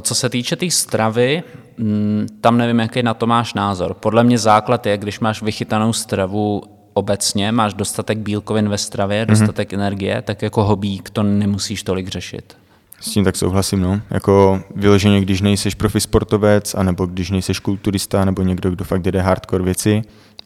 Co 0.00 0.14
se 0.14 0.28
týče 0.28 0.56
té 0.56 0.60
tý 0.60 0.70
stravy, 0.70 1.42
mm, 1.78 2.26
tam 2.40 2.58
nevím, 2.58 2.78
jaký 2.78 3.02
na 3.02 3.14
to 3.14 3.26
máš 3.26 3.54
názor. 3.54 3.94
Podle 3.94 4.24
mě 4.24 4.38
základ 4.38 4.86
je, 4.86 4.98
když 4.98 5.20
máš 5.20 5.42
vychytanou 5.42 5.92
stravu 5.92 6.62
obecně, 6.92 7.52
máš 7.52 7.74
dostatek 7.74 8.18
bílkovin 8.18 8.68
ve 8.68 8.78
stravě, 8.78 9.24
mhm. 9.24 9.28
dostatek 9.28 9.70
mm-hmm. 9.70 9.74
energie, 9.74 10.22
tak 10.22 10.42
jako 10.42 10.64
hobík 10.64 11.10
to 11.10 11.22
nemusíš 11.22 11.82
tolik 11.82 12.08
řešit. 12.08 12.56
S 13.00 13.10
tím 13.10 13.24
tak 13.24 13.36
souhlasím, 13.36 13.80
no. 13.80 14.00
Jako 14.10 14.62
vyloženě, 14.74 15.20
když 15.20 15.40
nejseš 15.40 15.74
profi 15.74 16.00
sportovec, 16.00 16.74
anebo 16.74 17.06
když 17.06 17.30
nejseš 17.30 17.58
kulturista, 17.58 18.24
nebo 18.24 18.42
někdo, 18.42 18.70
kdo 18.70 18.84
fakt 18.84 19.06
jede 19.06 19.20
hardcore 19.20 19.64
věci 19.64 20.02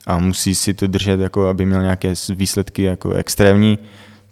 a 0.06 0.18
musí 0.18 0.54
si 0.54 0.74
to 0.74 0.86
držet, 0.86 1.20
jako 1.20 1.48
aby 1.48 1.66
měl 1.66 1.82
nějaké 1.82 2.14
výsledky 2.34 2.82
jako 2.82 3.10
extrémní, 3.10 3.78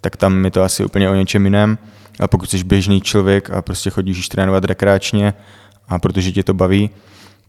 tak 0.01 0.17
tam 0.17 0.45
je 0.45 0.51
to 0.51 0.63
asi 0.63 0.85
úplně 0.85 1.09
o 1.09 1.15
něčem 1.15 1.45
jiném. 1.45 1.77
A 2.19 2.27
pokud 2.27 2.49
jsi 2.49 2.63
běžný 2.63 3.01
člověk 3.01 3.49
a 3.49 3.61
prostě 3.61 3.89
chodíš 3.89 4.29
trénovat 4.29 4.63
rekreačně 4.63 5.33
a 5.87 5.99
protože 5.99 6.31
tě 6.31 6.43
to 6.43 6.53
baví, 6.53 6.89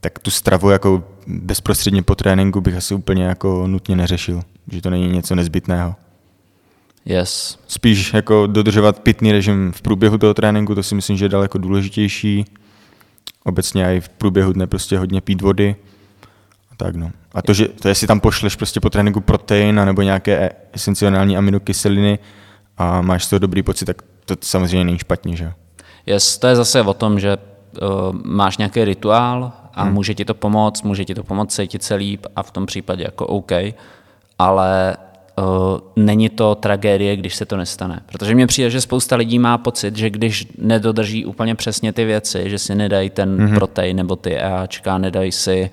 tak 0.00 0.18
tu 0.18 0.30
stravu 0.30 0.70
jako 0.70 1.04
bezprostředně 1.26 2.02
po 2.02 2.14
tréninku 2.14 2.60
bych 2.60 2.76
asi 2.76 2.94
úplně 2.94 3.24
jako 3.24 3.66
nutně 3.66 3.96
neřešil, 3.96 4.42
že 4.72 4.82
to 4.82 4.90
není 4.90 5.08
něco 5.08 5.34
nezbytného. 5.34 5.94
Yes. 7.04 7.58
Spíš 7.68 8.14
jako 8.14 8.46
dodržovat 8.46 9.00
pitný 9.00 9.32
režim 9.32 9.72
v 9.72 9.82
průběhu 9.82 10.18
toho 10.18 10.34
tréninku, 10.34 10.74
to 10.74 10.82
si 10.82 10.94
myslím, 10.94 11.16
že 11.16 11.24
je 11.24 11.28
daleko 11.28 11.58
důležitější. 11.58 12.44
Obecně 13.44 13.84
i 13.84 14.00
v 14.00 14.08
průběhu 14.08 14.52
dne 14.52 14.66
prostě 14.66 14.98
hodně 14.98 15.20
pít 15.20 15.42
vody. 15.42 15.76
A 16.72 16.76
tak 16.76 16.96
no. 16.96 17.10
A 17.34 17.42
to, 17.42 17.52
že 17.52 17.68
to 17.68 17.88
jestli 17.88 18.06
tam 18.06 18.20
pošleš 18.20 18.56
prostě 18.56 18.80
po 18.80 18.90
tréninku 18.90 19.20
protein 19.20 19.74
nebo 19.84 20.02
nějaké 20.02 20.50
esenciální 20.72 21.36
aminokyseliny 21.36 22.18
a 22.78 23.00
máš 23.00 23.24
z 23.24 23.30
toho 23.30 23.38
dobrý 23.38 23.62
pocit, 23.62 23.84
tak 23.84 24.02
to 24.24 24.34
samozřejmě 24.40 24.84
není 24.84 24.98
špatně, 24.98 25.36
že 25.36 25.52
Yes, 26.06 26.38
to 26.38 26.46
je 26.46 26.56
zase 26.56 26.82
o 26.82 26.94
tom, 26.94 27.20
že 27.20 27.36
uh, 27.36 27.88
máš 28.24 28.58
nějaký 28.58 28.84
rituál 28.84 29.52
a 29.74 29.82
hmm. 29.82 29.92
může 29.92 30.14
ti 30.14 30.24
to 30.24 30.34
pomoct, 30.34 30.82
může 30.82 31.04
ti 31.04 31.14
to 31.14 31.24
pomoct 31.24 31.54
cítit 31.54 31.82
se 31.82 31.94
líp 31.94 32.26
a 32.36 32.42
v 32.42 32.50
tom 32.50 32.66
případě 32.66 33.04
jako 33.04 33.26
OK, 33.26 33.52
ale 34.38 34.96
není 35.96 36.28
to 36.28 36.54
tragédie, 36.54 37.16
když 37.16 37.34
se 37.34 37.46
to 37.46 37.56
nestane. 37.56 38.00
Protože 38.06 38.34
mně 38.34 38.46
přijde, 38.46 38.70
že 38.70 38.80
spousta 38.80 39.16
lidí 39.16 39.38
má 39.38 39.58
pocit, 39.58 39.96
že 39.96 40.10
když 40.10 40.46
nedodrží 40.58 41.24
úplně 41.24 41.54
přesně 41.54 41.92
ty 41.92 42.04
věci, 42.04 42.50
že 42.50 42.58
si 42.58 42.74
nedají 42.74 43.10
ten 43.10 43.36
mm-hmm. 43.36 43.54
protein 43.54 43.96
nebo 43.96 44.16
ty 44.16 44.36
EAčka, 44.36 44.98
nedají 44.98 45.32
si 45.32 45.70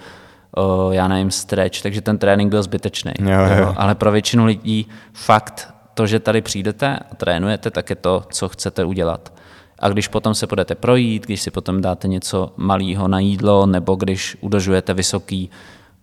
uh, 0.57 0.93
já 0.93 1.07
nevím, 1.07 1.31
stretch, 1.31 1.81
takže 1.81 2.01
ten 2.01 2.17
trénink 2.17 2.49
byl 2.49 2.63
zbytečný. 2.63 3.11
Jo, 3.19 3.39
jo. 3.57 3.73
Ale 3.77 3.95
pro 3.95 4.11
většinu 4.11 4.45
lidí 4.45 4.87
fakt 5.13 5.73
to, 5.93 6.07
že 6.07 6.19
tady 6.19 6.41
přijdete 6.41 6.99
a 7.11 7.15
trénujete, 7.15 7.71
tak 7.71 7.89
je 7.89 7.95
to, 7.95 8.23
co 8.31 8.49
chcete 8.49 8.85
udělat. 8.85 9.33
A 9.79 9.89
když 9.89 10.07
potom 10.07 10.35
se 10.35 10.47
budete 10.47 10.75
projít, 10.75 11.25
když 11.25 11.41
si 11.41 11.51
potom 11.51 11.81
dáte 11.81 12.07
něco 12.07 12.53
malého 12.57 13.07
na 13.07 13.19
jídlo, 13.19 13.65
nebo 13.65 13.95
když 13.95 14.37
udržujete 14.41 14.93
vysoký 14.93 15.49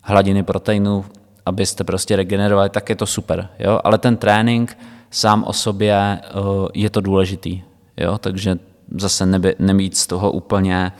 hladiny 0.02 0.42
proteinů, 0.42 1.04
abyste 1.46 1.84
prostě 1.84 2.16
regenerovali, 2.16 2.70
tak 2.70 2.88
je 2.88 2.96
to 2.96 3.06
super. 3.06 3.48
Jo? 3.58 3.80
Ale 3.84 3.98
ten 3.98 4.16
trénink 4.16 4.78
sám 5.10 5.44
o 5.44 5.52
sobě 5.52 6.20
uh, 6.34 6.68
je 6.74 6.90
to 6.90 7.00
důležitý. 7.00 7.62
Jo? 7.96 8.18
Takže 8.18 8.56
zase 8.96 9.26
neby, 9.26 9.54
nemít 9.58 9.96
z 9.96 10.06
toho 10.06 10.32
úplně, 10.32 10.92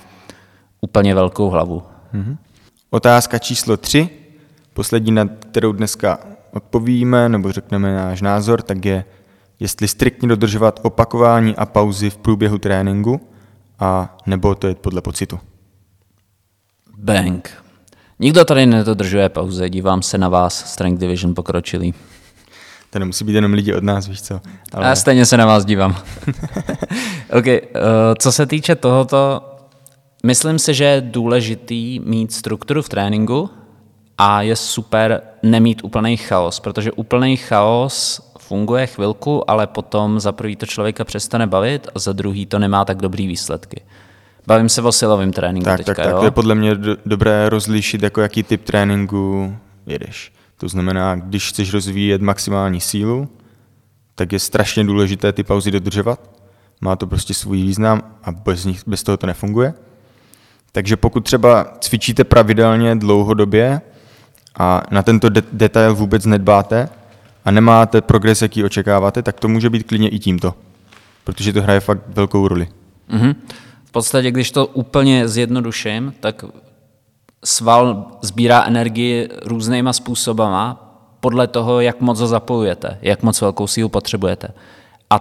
úplně 0.81 1.15
velkou 1.15 1.51
hlavu. 1.51 1.83
Mm-hmm. 2.15 2.37
Otázka 2.91 3.39
číslo 3.39 3.77
tři, 3.77 4.09
poslední, 4.73 5.13
na 5.13 5.27
kterou 5.27 5.73
dneska 5.73 6.19
odpovíme, 6.53 7.29
nebo 7.29 7.53
řekneme 7.53 7.95
náš 7.95 8.23
názor, 8.23 8.63
tak 8.63 8.85
je, 8.85 9.05
jestli 9.61 9.89
striktně 9.89 10.29
dodržovat 10.29 10.81
opakování 10.83 11.57
a 11.57 11.67
pauzy 11.67 12.11
v 12.11 12.17
průběhu 12.17 12.59
tréninku, 12.59 13.21
a 13.79 14.17
nebo 14.27 14.55
to 14.55 14.67
je 14.67 14.75
podle 14.75 15.01
pocitu. 15.01 15.41
Bang. 16.99 17.63
Nikdo 18.25 18.45
tady 18.45 18.67
nedodržuje 18.67 19.29
pauze, 19.29 19.71
dívám 19.71 20.03
se 20.03 20.19
na 20.19 20.29
vás, 20.29 20.73
Strength 20.73 21.01
Division 21.01 21.35
pokročilý. 21.35 21.95
To 22.91 22.99
nemusí 22.99 23.25
být 23.25 23.35
jenom 23.35 23.53
lidi 23.53 23.75
od 23.75 23.85
nás, 23.85 24.09
víš 24.09 24.23
co. 24.23 24.41
Ale... 24.73 24.87
Já 24.87 24.97
stejně 24.97 25.27
se 25.27 25.37
na 25.37 25.47
vás 25.47 25.65
dívám. 25.65 25.97
ok, 27.39 27.47
uh, 27.47 27.55
co 28.19 28.33
se 28.33 28.47
týče 28.47 28.75
tohoto, 28.75 29.43
myslím 30.23 30.59
si, 30.59 30.75
že 30.75 30.85
je 30.85 31.01
důležitý 31.01 32.01
mít 32.01 32.33
strukturu 32.33 32.83
v 32.83 32.89
tréninku 32.89 33.51
a 34.19 34.43
je 34.43 34.57
super 34.57 35.23
nemít 35.43 35.85
úplný 35.85 36.17
chaos, 36.17 36.61
protože 36.61 36.93
úplný 36.93 37.37
chaos 37.37 38.21
funguje 38.39 38.87
chvilku, 38.87 39.51
ale 39.51 39.67
potom 39.67 40.21
za 40.21 40.33
prvý 40.33 40.57
to 40.57 40.67
člověka 40.67 41.05
přestane 41.05 41.47
bavit 41.47 41.89
a 41.95 41.99
za 41.99 42.13
druhý 42.13 42.47
to 42.47 42.59
nemá 42.59 42.85
tak 42.85 42.97
dobrý 42.97 43.27
výsledky. 43.27 43.81
Bavím 44.47 44.69
se 44.69 44.83
o 44.83 44.93
silovém 44.93 45.33
tréninku 45.33 45.65
tak, 45.65 45.77
teďka, 45.77 45.95
tak, 45.95 46.05
tak, 46.05 46.13
jo? 46.13 46.19
to 46.19 46.25
je 46.25 46.31
podle 46.31 46.55
mě 46.55 46.75
do, 46.75 46.97
dobré 47.07 47.49
rozlišit, 47.49 48.03
jako 48.03 48.21
jaký 48.21 48.43
typ 48.43 48.65
tréninku 48.65 49.57
jedeš. 49.87 50.33
To 50.57 50.69
znamená, 50.69 51.15
když 51.15 51.49
chceš 51.49 51.73
rozvíjet 51.73 52.23
maximální 52.23 52.81
sílu, 52.81 53.29
tak 54.15 54.33
je 54.33 54.39
strašně 54.39 54.85
důležité 54.85 55.33
ty 55.33 55.43
pauzy 55.43 55.71
dodržovat. 55.71 56.31
Má 56.81 56.97
to 56.97 57.07
prostě 57.07 57.35
svůj 57.35 57.63
význam 57.63 58.03
a 58.25 58.33
bez, 58.33 58.65
nich, 58.65 58.83
bez 58.87 59.03
toho 59.03 59.17
to 59.17 59.27
nefunguje. 59.27 59.75
Takže 60.73 60.97
pokud 60.97 61.21
třeba 61.21 61.67
cvičíte 61.81 62.25
pravidelně 62.25 62.97
dlouhodobě 62.97 63.81
a 64.59 64.83
na 64.91 65.03
tento 65.03 65.29
de- 65.29 65.43
detail 65.53 65.95
vůbec 65.95 66.27
nedbáte 66.27 66.89
a 67.45 67.51
nemáte 67.51 68.01
progres, 68.01 68.43
jaký 68.43 68.65
očekáváte, 68.65 69.23
tak 69.23 69.41
to 69.41 69.49
může 69.49 69.71
být 69.71 69.87
klidně 69.87 70.09
i 70.09 70.19
tímto. 70.19 70.55
Protože 71.25 71.53
to 71.53 71.63
hraje 71.63 71.81
fakt 71.81 72.01
velkou 72.09 72.49
roli. 72.49 72.69
Mm-hmm 73.11 73.35
podstatě, 73.95 74.31
když 74.31 74.51
to 74.51 74.67
úplně 74.67 75.29
zjednoduším, 75.29 76.15
tak 76.21 76.45
sval 77.45 78.07
sbírá 78.23 78.65
energii 78.65 79.29
různýma 79.45 79.93
způsobama 79.93 80.81
podle 81.21 81.47
toho, 81.47 81.81
jak 81.81 82.01
moc 82.01 82.21
ho 82.21 82.27
zapojujete, 82.27 82.99
jak 83.03 83.23
moc 83.23 83.41
velkou 83.41 83.67
sílu 83.67 83.89
potřebujete. 83.89 84.49
A 85.11 85.19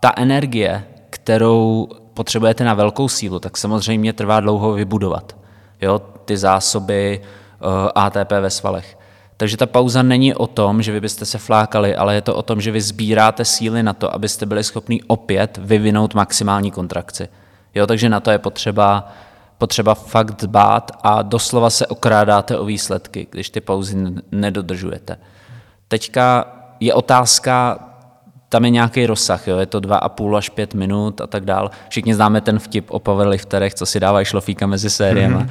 ta 0.00 0.12
energie, 0.16 0.84
kterou 1.10 1.88
potřebujete 2.14 2.64
na 2.64 2.74
velkou 2.74 3.08
sílu, 3.08 3.38
tak 3.38 3.56
samozřejmě 3.56 4.12
trvá 4.12 4.40
dlouho 4.40 4.72
vybudovat. 4.72 5.36
Jo, 5.80 6.00
ty 6.24 6.36
zásoby 6.36 7.20
uh, 7.20 7.68
eh, 7.86 7.90
ATP 7.94 8.30
ve 8.30 8.50
svalech. 8.50 8.98
Takže 9.36 9.56
ta 9.56 9.66
pauza 9.66 10.02
není 10.02 10.34
o 10.34 10.46
tom, 10.46 10.82
že 10.82 10.92
vy 10.92 11.00
byste 11.00 11.24
se 11.24 11.38
flákali, 11.38 11.96
ale 11.96 12.14
je 12.14 12.20
to 12.20 12.34
o 12.34 12.42
tom, 12.42 12.60
že 12.60 12.70
vy 12.70 12.80
sbíráte 12.80 13.44
síly 13.44 13.82
na 13.82 13.92
to, 13.92 14.14
abyste 14.14 14.46
byli 14.46 14.64
schopni 14.64 15.00
opět 15.06 15.58
vyvinout 15.62 16.14
maximální 16.14 16.70
kontrakci. 16.70 17.28
Jo, 17.74 17.86
takže 17.86 18.08
na 18.08 18.20
to 18.20 18.30
je 18.30 18.38
potřeba, 18.38 19.12
potřeba 19.58 19.94
fakt 19.94 20.34
dbát 20.34 20.92
a 21.02 21.22
doslova 21.22 21.70
se 21.70 21.86
okrádáte 21.86 22.58
o 22.58 22.64
výsledky, 22.64 23.26
když 23.30 23.50
ty 23.50 23.60
pauzy 23.60 23.96
nedodržujete. 24.32 25.16
Teďka 25.88 26.46
je 26.80 26.94
otázka, 26.94 27.78
tam 28.48 28.64
je 28.64 28.70
nějaký 28.70 29.06
rozsah, 29.06 29.48
jo? 29.48 29.58
je 29.58 29.66
to 29.66 29.80
2,5 29.80 30.36
až 30.36 30.48
5 30.48 30.74
minut 30.74 31.20
a 31.20 31.26
tak 31.26 31.44
dál. 31.44 31.70
Všichni 31.88 32.14
známe 32.14 32.40
ten 32.40 32.58
vtip 32.58 32.90
o 32.90 32.98
powerlifterech, 32.98 33.74
co 33.74 33.86
si 33.86 34.00
dávají 34.00 34.26
šlofíka 34.26 34.66
mezi 34.66 34.90
sériemi. 34.90 35.34
Mm-hmm. 35.34 35.50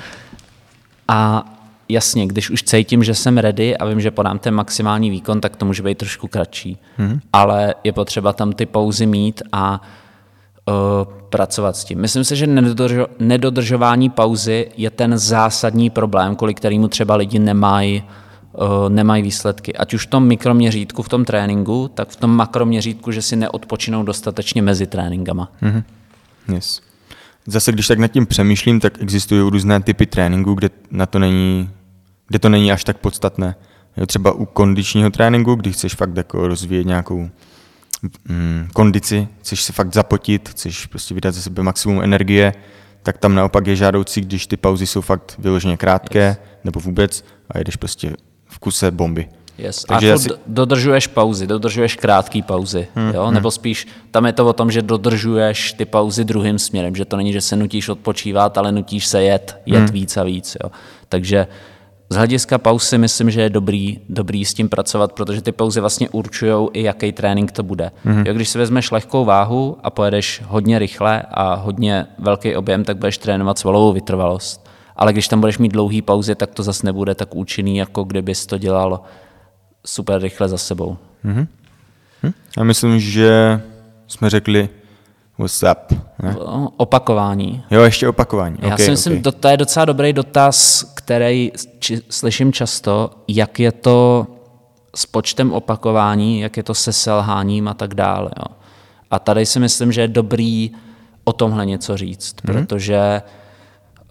A 1.07 1.45
jasně, 1.89 2.27
když 2.27 2.49
už 2.49 2.63
cítím, 2.63 3.03
že 3.03 3.15
jsem 3.15 3.37
ready 3.37 3.77
a 3.77 3.85
vím, 3.85 4.01
že 4.01 4.11
podám 4.11 4.39
ten 4.39 4.53
maximální 4.53 5.09
výkon, 5.09 5.41
tak 5.41 5.55
to 5.55 5.65
může 5.65 5.83
být 5.83 5.97
trošku 5.97 6.27
kratší. 6.27 6.77
Mm-hmm. 6.99 7.19
Ale 7.33 7.75
je 7.83 7.93
potřeba 7.93 8.33
tam 8.33 8.53
ty 8.53 8.65
pauzy 8.65 9.05
mít 9.05 9.41
a 9.51 9.81
pracovat 11.29 11.77
s 11.77 11.83
tím. 11.83 11.99
Myslím 11.99 12.23
si, 12.23 12.35
že 12.35 12.47
nedodržo, 12.47 13.07
nedodržování 13.19 14.09
pauzy 14.09 14.71
je 14.77 14.89
ten 14.89 15.17
zásadní 15.17 15.89
problém, 15.89 16.35
kvůli 16.35 16.53
kterému 16.53 16.87
třeba 16.87 17.15
lidi 17.15 17.39
nemají 17.39 18.03
uh, 18.53 18.89
nemají 18.89 19.23
výsledky. 19.23 19.75
Ať 19.75 19.93
už 19.93 20.05
v 20.07 20.09
tom 20.09 20.27
mikroměřítku, 20.27 21.03
v 21.03 21.09
tom 21.09 21.25
tréninku, 21.25 21.89
tak 21.93 22.09
v 22.09 22.15
tom 22.15 22.31
makroměřítku, 22.31 23.11
že 23.11 23.21
si 23.21 23.35
neodpočinou 23.35 24.03
dostatečně 24.03 24.61
mezi 24.61 24.87
tréninkama. 24.87 25.51
Mm-hmm. 25.61 25.83
Yes. 26.53 26.81
Zase, 27.45 27.71
když 27.71 27.87
tak 27.87 27.99
nad 27.99 28.07
tím 28.07 28.25
přemýšlím, 28.25 28.79
tak 28.79 29.01
existují 29.01 29.49
různé 29.49 29.81
typy 29.81 30.05
tréninku, 30.05 30.53
kde, 30.53 30.69
na 30.91 31.05
to 31.05 31.19
není, 31.19 31.69
kde 32.27 32.39
to 32.39 32.49
není 32.49 32.71
až 32.71 32.83
tak 32.83 32.97
podstatné. 32.97 33.55
Jo, 33.97 34.05
třeba 34.05 34.31
u 34.31 34.45
kondičního 34.45 35.09
tréninku, 35.09 35.55
kdy 35.55 35.71
chceš 35.71 35.95
fakt 35.95 36.17
jako 36.17 36.47
rozvíjet 36.47 36.85
nějakou 36.85 37.29
mm, 38.29 38.67
kondici, 38.73 39.27
chceš 39.41 39.61
se 39.61 39.73
fakt 39.73 39.93
zapotit, 39.93 40.49
chceš 40.49 40.85
prostě 40.85 41.13
vydat 41.13 41.33
ze 41.33 41.41
sebe 41.41 41.63
maximum 41.63 42.03
energie, 42.03 42.53
tak 43.03 43.17
tam 43.17 43.35
naopak 43.35 43.67
je 43.67 43.75
žádoucí, 43.75 44.21
když 44.21 44.47
ty 44.47 44.57
pauzy 44.57 44.87
jsou 44.87 45.01
fakt 45.01 45.35
vyloženě 45.39 45.77
krátké, 45.77 46.25
yes. 46.25 46.37
nebo 46.63 46.79
vůbec, 46.79 47.25
a 47.49 47.57
jedeš 47.57 47.75
prostě 47.75 48.15
v 48.47 48.59
kuse 48.59 48.91
bomby. 48.91 49.29
Yes. 49.57 49.85
Takže 49.87 50.11
a 50.11 50.15
asi... 50.15 50.29
dodržuješ 50.47 51.07
pauzy, 51.07 51.47
dodržuješ 51.47 51.95
krátké 51.95 52.41
pauzy, 52.41 52.87
hmm, 52.95 53.13
jo? 53.13 53.25
Hmm. 53.25 53.33
nebo 53.33 53.51
spíš 53.51 53.87
tam 54.11 54.25
je 54.25 54.33
to 54.33 54.47
o 54.47 54.53
tom, 54.53 54.71
že 54.71 54.81
dodržuješ 54.81 55.73
ty 55.73 55.85
pauzy 55.85 56.25
druhým 56.25 56.59
směrem, 56.59 56.95
že 56.95 57.05
to 57.05 57.17
není, 57.17 57.33
že 57.33 57.41
se 57.41 57.55
nutíš 57.55 57.89
odpočívat, 57.89 58.57
ale 58.57 58.71
nutíš 58.71 59.07
se 59.07 59.23
jet, 59.23 59.61
jet 59.65 59.79
hmm. 59.79 59.87
víc 59.87 60.17
a 60.17 60.23
víc. 60.23 60.57
Jo? 60.63 60.71
Takže 61.09 61.47
z 62.09 62.15
hlediska 62.15 62.57
pauz 62.57 62.89
si 62.89 62.97
myslím, 62.97 63.31
že 63.31 63.41
je 63.41 63.49
dobrý, 63.49 63.99
dobrý 64.09 64.45
s 64.45 64.53
tím 64.53 64.69
pracovat, 64.69 65.13
protože 65.13 65.41
ty 65.41 65.51
pauzy 65.51 65.79
vlastně 65.79 66.09
určují 66.09 66.69
i 66.73 66.83
jaký 66.83 67.11
trénink 67.11 67.51
to 67.51 67.63
bude. 67.63 67.91
Mm-hmm. 68.05 68.27
Jo, 68.27 68.33
když 68.33 68.49
si 68.49 68.57
vezmeš 68.57 68.91
lehkou 68.91 69.25
váhu 69.25 69.77
a 69.83 69.89
pojedeš 69.89 70.41
hodně 70.47 70.79
rychle 70.79 71.21
a 71.31 71.53
hodně 71.53 72.05
velký 72.19 72.55
objem, 72.55 72.83
tak 72.83 72.97
budeš 72.97 73.17
trénovat 73.17 73.59
svalovou 73.59 73.93
vytrvalost. 73.93 74.69
Ale 74.95 75.13
když 75.13 75.27
tam 75.27 75.39
budeš 75.39 75.57
mít 75.57 75.71
dlouhý 75.71 76.01
pauzy, 76.01 76.35
tak 76.35 76.53
to 76.53 76.63
zase 76.63 76.85
nebude 76.85 77.15
tak 77.15 77.35
účinný, 77.35 77.77
jako 77.77 78.03
kdybys 78.03 78.45
to 78.45 78.57
dělal 78.57 79.01
super 79.85 80.21
rychle 80.21 80.49
za 80.49 80.57
sebou. 80.57 80.97
Mm-hmm. 81.25 81.47
Já 82.57 82.63
myslím, 82.63 82.99
že 82.99 83.61
jsme 84.07 84.29
řekli 84.29 84.69
what's 85.37 85.63
up. 85.63 85.99
Ne? 86.23 86.35
Opakování. 86.77 87.63
Jo, 87.71 87.81
ještě 87.81 88.07
opakování. 88.07 88.57
Já 88.61 88.73
okay, 88.73 88.85
si 88.85 88.91
myslím, 88.91 89.19
okay. 89.19 89.31
to 89.39 89.47
je 89.47 89.57
docela 89.57 89.85
dobrý 89.85 90.13
dotaz, 90.13 90.83
který 90.93 91.51
či, 91.79 92.01
slyším 92.09 92.53
často, 92.53 93.11
jak 93.27 93.59
je 93.59 93.71
to 93.71 94.27
s 94.95 95.05
počtem 95.05 95.51
opakování, 95.51 96.39
jak 96.39 96.57
je 96.57 96.63
to 96.63 96.73
se 96.73 96.93
selháním 96.93 97.67
a 97.67 97.73
tak 97.73 97.95
dále. 97.95 98.31
Jo. 98.39 98.55
A 99.11 99.19
tady 99.19 99.45
si 99.45 99.59
myslím, 99.59 99.91
že 99.91 100.01
je 100.01 100.07
dobrý 100.07 100.71
o 101.23 101.33
tomhle 101.33 101.65
něco 101.65 101.97
říct, 101.97 102.35
mm-hmm. 102.35 102.53
protože 102.53 103.21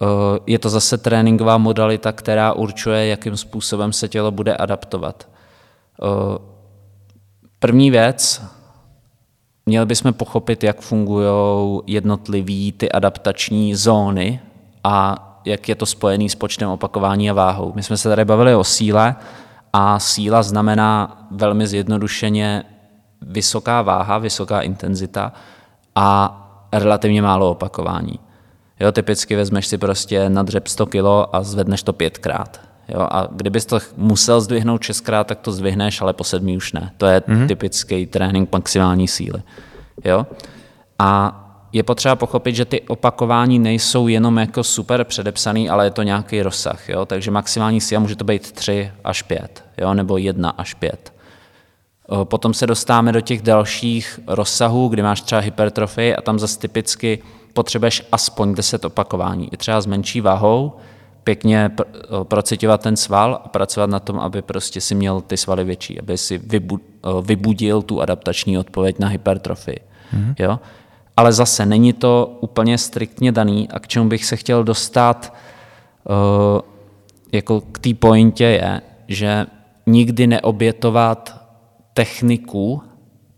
uh, 0.01 0.07
je 0.47 0.59
to 0.59 0.69
zase 0.69 0.97
tréninková 0.97 1.57
modalita, 1.57 2.11
která 2.11 2.53
určuje, 2.53 3.07
jakým 3.07 3.37
způsobem 3.37 3.93
se 3.93 4.07
tělo 4.07 4.31
bude 4.31 4.55
adaptovat. 4.55 5.29
Uh, 6.01 6.37
první 7.59 7.91
věc, 7.91 8.41
měli 9.65 9.85
bychom 9.85 10.13
pochopit, 10.13 10.63
jak 10.63 10.81
fungují 10.81 11.81
jednotlivé 11.87 12.71
ty 12.77 12.91
adaptační 12.91 13.75
zóny 13.75 14.39
a 14.83 15.29
jak 15.45 15.69
je 15.69 15.75
to 15.75 15.85
spojené 15.85 16.29
s 16.29 16.35
počtem 16.35 16.69
opakování 16.69 17.29
a 17.29 17.33
váhou. 17.33 17.73
My 17.75 17.83
jsme 17.83 17.97
se 17.97 18.09
tady 18.09 18.25
bavili 18.25 18.55
o 18.55 18.63
síle 18.63 19.15
a 19.73 19.99
síla 19.99 20.43
znamená 20.43 21.17
velmi 21.31 21.67
zjednodušeně 21.67 22.63
vysoká 23.21 23.81
váha, 23.81 24.17
vysoká 24.17 24.61
intenzita 24.61 25.33
a 25.95 26.39
relativně 26.73 27.21
málo 27.21 27.51
opakování. 27.51 28.19
Jo, 28.79 28.91
typicky 28.91 29.35
vezmeš 29.35 29.67
si 29.67 29.77
prostě 29.77 30.29
nadřep 30.29 30.67
100 30.67 30.85
kg 30.85 31.05
a 31.31 31.43
zvedneš 31.43 31.83
to 31.83 31.93
pětkrát. 31.93 32.72
Jo, 32.93 33.07
a 33.11 33.27
kdybys 33.31 33.65
to 33.65 33.79
musel 33.97 34.41
zdvihnout 34.41 34.83
šestkrát, 34.83 35.27
tak 35.27 35.39
to 35.39 35.51
zdvihneš, 35.51 36.01
ale 36.01 36.13
po 36.13 36.23
sedmi 36.23 36.57
už 36.57 36.73
ne. 36.73 36.91
To 36.97 37.05
je 37.05 37.19
mm-hmm. 37.19 37.47
typický 37.47 38.05
trénink 38.05 38.51
maximální 38.51 39.07
síly. 39.07 39.41
Jo? 40.05 40.27
A 40.99 41.39
je 41.71 41.83
potřeba 41.83 42.15
pochopit, 42.15 42.55
že 42.55 42.65
ty 42.65 42.81
opakování 42.81 43.59
nejsou 43.59 44.07
jenom 44.07 44.37
jako 44.37 44.63
super 44.63 45.03
předepsaný, 45.03 45.69
ale 45.69 45.85
je 45.85 45.91
to 45.91 46.03
nějaký 46.03 46.41
rozsah. 46.41 46.89
Jo? 46.89 47.05
Takže 47.05 47.31
maximální 47.31 47.81
síla 47.81 47.99
může 47.99 48.15
to 48.15 48.23
být 48.23 48.51
3 48.51 48.91
až 49.03 49.21
5, 49.21 49.63
jo? 49.77 49.93
nebo 49.93 50.17
1 50.17 50.49
až 50.49 50.73
5. 50.73 51.13
Potom 52.23 52.53
se 52.53 52.67
dostáváme 52.67 53.11
do 53.11 53.21
těch 53.21 53.41
dalších 53.41 54.19
rozsahů, 54.27 54.87
kdy 54.87 55.01
máš 55.01 55.21
třeba 55.21 55.41
hypertrofii 55.41 56.15
a 56.15 56.21
tam 56.21 56.39
zase 56.39 56.59
typicky 56.59 57.19
potřebuješ 57.53 58.03
aspoň 58.11 58.55
10 58.55 58.85
opakování. 58.85 59.53
I 59.53 59.57
třeba 59.57 59.81
s 59.81 59.85
menší 59.85 60.21
váhou, 60.21 60.73
pěkně 61.23 61.71
procitovat 62.23 62.81
ten 62.81 62.95
sval 62.95 63.41
a 63.45 63.47
pracovat 63.47 63.89
na 63.89 63.99
tom, 63.99 64.19
aby 64.19 64.41
prostě 64.41 64.81
si 64.81 64.95
měl 64.95 65.21
ty 65.21 65.37
svaly 65.37 65.63
větší, 65.63 65.99
aby 65.99 66.17
si 66.17 66.41
vybudil 67.21 67.81
tu 67.81 68.01
adaptační 68.01 68.57
odpověď 68.57 68.99
na 68.99 69.07
hypertrofii. 69.07 69.79
Mm-hmm. 70.13 70.35
Jo? 70.39 70.59
ale 71.17 71.33
zase 71.33 71.65
není 71.65 71.93
to 71.93 72.37
úplně 72.41 72.77
striktně 72.77 73.31
daný 73.31 73.69
a 73.69 73.79
k 73.79 73.87
čemu 73.87 74.09
bych 74.09 74.25
se 74.25 74.35
chtěl 74.35 74.63
dostat 74.63 75.33
uh, 76.03 76.61
jako 77.31 77.61
k 77.61 77.79
té 77.79 77.93
pointě 77.93 78.43
je, 78.43 78.81
že 79.07 79.45
nikdy 79.85 80.27
neobětovat 80.27 81.43
techniku 81.93 82.81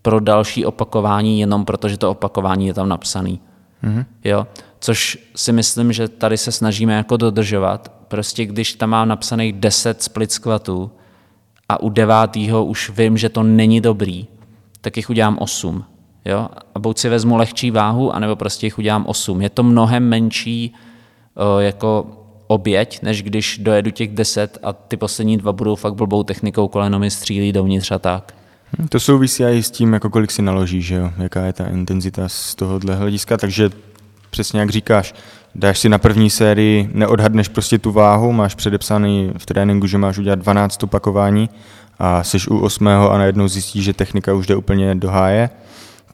pro 0.01 0.19
další 0.19 0.65
opakování 0.65 1.39
jenom 1.39 1.65
proto, 1.65 1.89
že 1.89 1.97
to 1.97 2.11
opakování 2.11 2.67
je 2.67 2.73
tam 2.73 2.89
napsaný. 2.89 3.39
Mm-hmm. 3.83 4.05
Jo? 4.23 4.47
Což 4.85 5.17
si 5.35 5.51
myslím, 5.51 5.93
že 5.93 6.07
tady 6.07 6.37
se 6.37 6.51
snažíme 6.51 6.93
jako 6.93 7.17
dodržovat. 7.17 7.91
Prostě 8.07 8.45
když 8.45 8.73
tam 8.73 8.89
mám 8.89 9.07
napsaných 9.07 9.53
10 9.53 10.03
split 10.03 10.31
squatů 10.31 10.91
a 11.69 11.81
u 11.81 11.89
devátého 11.89 12.65
už 12.65 12.89
vím, 12.89 13.17
že 13.17 13.29
to 13.29 13.43
není 13.43 13.81
dobrý, 13.81 14.27
tak 14.81 14.97
jich 14.97 15.09
udělám 15.09 15.37
8 15.37 15.85
Jo? 16.25 16.47
A 16.75 16.79
buď 16.79 16.97
si 16.97 17.09
vezmu 17.09 17.37
lehčí 17.37 17.71
váhu, 17.71 18.15
anebo 18.15 18.35
prostě 18.35 18.65
jich 18.65 18.77
udělám 18.77 19.05
8. 19.05 19.41
Je 19.41 19.49
to 19.49 19.63
mnohem 19.63 20.09
menší 20.09 20.73
o, 21.35 21.59
jako 21.59 22.07
oběť, 22.47 23.01
než 23.01 23.23
když 23.23 23.57
dojedu 23.57 23.91
těch 23.91 24.09
10 24.15 24.57
a 24.63 24.73
ty 24.73 24.97
poslední 24.97 25.37
dva 25.37 25.53
budou 25.53 25.75
fakt 25.75 25.95
blbou 25.95 26.23
technikou, 26.23 26.67
koleno 26.67 26.99
mi 26.99 27.09
střílí 27.09 27.51
dovnitř 27.51 27.91
a 27.91 27.99
tak. 27.99 28.35
To 28.89 28.99
souvisí 28.99 29.43
i 29.43 29.63
s 29.63 29.71
tím, 29.71 29.93
jako 29.93 30.09
kolik 30.09 30.31
si 30.31 30.41
naloží, 30.41 30.81
že 30.81 30.95
jo? 30.95 31.11
jaká 31.17 31.45
je 31.45 31.53
ta 31.53 31.67
intenzita 31.67 32.29
z 32.29 32.55
tohohle 32.55 32.95
hlediska, 32.95 33.37
takže 33.37 33.69
přesně 34.35 34.59
jak 34.59 34.69
říkáš, 34.69 35.13
dáš 35.55 35.79
si 35.79 35.89
na 35.89 35.97
první 35.97 36.29
sérii, 36.29 36.89
neodhadneš 36.93 37.47
prostě 37.47 37.79
tu 37.79 37.91
váhu, 37.91 38.31
máš 38.31 38.55
předepsaný 38.55 39.31
v 39.37 39.45
tréninku, 39.45 39.87
že 39.87 39.97
máš 39.97 40.17
udělat 40.17 40.39
12 40.39 40.83
opakování 40.83 41.49
a 41.99 42.23
jsi 42.23 42.37
u 42.49 42.59
8. 42.59 42.87
a 42.87 43.17
najednou 43.17 43.47
zjistíš, 43.47 43.83
že 43.83 43.93
technika 43.93 44.33
už 44.33 44.47
jde 44.47 44.55
úplně 44.55 44.95
do 44.95 45.09
háje, 45.09 45.49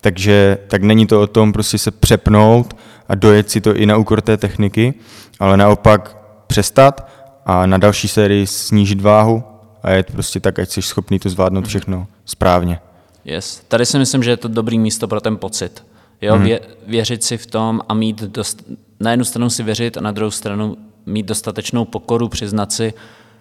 takže 0.02 0.58
tak 0.68 0.84
není 0.84 1.08
to 1.08 1.22
o 1.22 1.28
tom 1.28 1.54
prostě 1.54 1.78
se 1.78 1.92
přepnout 1.92 2.78
a 3.10 3.16
dojet 3.16 3.50
si 3.50 3.62
to 3.62 3.76
i 3.76 3.86
na 3.86 3.98
úkor 3.98 4.22
té 4.22 4.38
techniky, 4.38 4.94
ale 5.40 5.58
naopak 5.58 6.18
přestat 6.48 7.10
a 7.46 7.66
na 7.66 7.78
další 7.78 8.08
sérii 8.08 8.48
snížit 8.48 9.02
váhu 9.02 9.44
a 9.84 9.92
je 9.92 10.04
to 10.04 10.14
prostě 10.14 10.40
tak, 10.40 10.60
ať 10.60 10.70
jsi 10.70 10.82
schopný 10.82 11.20
to 11.20 11.30
zvládnout 11.30 11.68
všechno 11.68 12.08
správně. 12.26 12.80
Yes. 13.26 13.62
Tady 13.68 13.86
si 13.86 14.00
myslím, 14.00 14.24
že 14.24 14.30
je 14.30 14.38
to 14.38 14.48
dobrý 14.48 14.80
místo 14.80 15.08
pro 15.08 15.22
ten 15.22 15.38
pocit. 15.38 15.91
Jo, 16.22 16.36
hmm. 16.36 16.44
vě, 16.44 16.60
věřit 16.88 17.24
si 17.24 17.38
v 17.38 17.46
tom 17.46 17.82
a 17.90 17.94
mít 17.94 18.22
dost, 18.22 18.64
na 19.00 19.12
jednu 19.12 19.26
stranu 19.26 19.50
si 19.50 19.64
věřit 19.64 19.98
a 19.98 20.02
na 20.02 20.12
druhou 20.12 20.32
stranu 20.32 20.78
mít 21.06 21.26
dostatečnou 21.26 21.86
pokoru, 21.86 22.30
přiznat 22.30 22.72
si, 22.72 22.94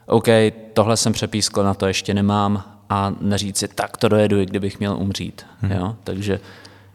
OK, 0.06 0.26
tohle 0.72 0.96
jsem 0.96 1.12
přepískl, 1.12 1.64
na 1.64 1.74
to 1.74 1.86
ještě 1.86 2.14
nemám 2.14 2.62
a 2.90 3.12
neříct 3.20 3.58
si, 3.58 3.68
tak 3.68 3.96
to 3.96 4.08
dojedu, 4.08 4.40
i 4.40 4.46
kdybych 4.46 4.78
měl 4.78 4.96
umřít. 4.96 5.46
Hmm. 5.60 5.72
Jo? 5.72 5.96
Takže 6.04 6.40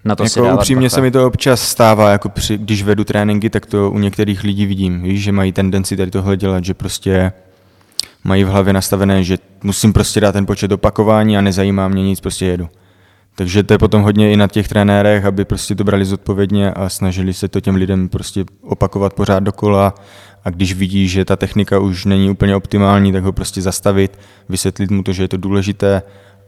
na 0.05 0.15
to 0.15 0.23
jako 0.23 0.33
si 0.33 0.39
dávat 0.39 0.55
upřímně 0.55 0.89
se 0.89 1.01
mi 1.01 1.11
to 1.11 1.27
občas 1.27 1.61
stává, 1.61 2.11
jako 2.11 2.29
při, 2.29 2.57
když 2.57 2.83
vedu 2.83 3.03
tréninky, 3.03 3.49
tak 3.49 3.65
to 3.65 3.91
u 3.91 3.99
některých 3.99 4.43
lidí 4.43 4.65
vidím, 4.65 5.03
víš, 5.03 5.23
že 5.23 5.31
mají 5.31 5.51
tendenci 5.51 5.97
tady 5.97 6.11
tohle 6.11 6.37
dělat, 6.37 6.65
že 6.65 6.73
prostě 6.73 7.31
mají 8.23 8.43
v 8.43 8.47
hlavě 8.47 8.73
nastavené, 8.73 9.23
že 9.23 9.37
musím 9.63 9.93
prostě 9.93 10.21
dát 10.21 10.31
ten 10.31 10.45
počet 10.45 10.71
opakování 10.71 11.37
a 11.37 11.41
nezajímá 11.41 11.87
mě 11.87 12.03
nic, 12.03 12.19
prostě 12.19 12.45
jedu. 12.45 12.69
Takže 13.35 13.63
to 13.63 13.73
je 13.73 13.77
potom 13.77 14.01
hodně 14.01 14.31
i 14.31 14.37
na 14.37 14.47
těch 14.47 14.67
trenérech, 14.67 15.25
aby 15.25 15.45
prostě 15.45 15.75
to 15.75 15.83
brali 15.83 16.05
zodpovědně 16.05 16.71
a 16.71 16.89
snažili 16.89 17.33
se 17.33 17.47
to 17.47 17.61
těm 17.61 17.75
lidem 17.75 18.09
prostě 18.09 18.45
opakovat 18.61 19.13
pořád 19.13 19.39
dokola 19.39 19.95
a 20.43 20.49
když 20.49 20.73
vidí, 20.73 21.07
že 21.07 21.25
ta 21.25 21.35
technika 21.35 21.79
už 21.79 22.05
není 22.05 22.29
úplně 22.29 22.55
optimální, 22.55 23.11
tak 23.11 23.23
ho 23.23 23.33
prostě 23.33 23.61
zastavit, 23.61 24.19
vysvětlit 24.49 24.91
mu 24.91 25.03
to, 25.03 25.13
že 25.13 25.23
je 25.23 25.27
to 25.27 25.37
důležité 25.37 26.01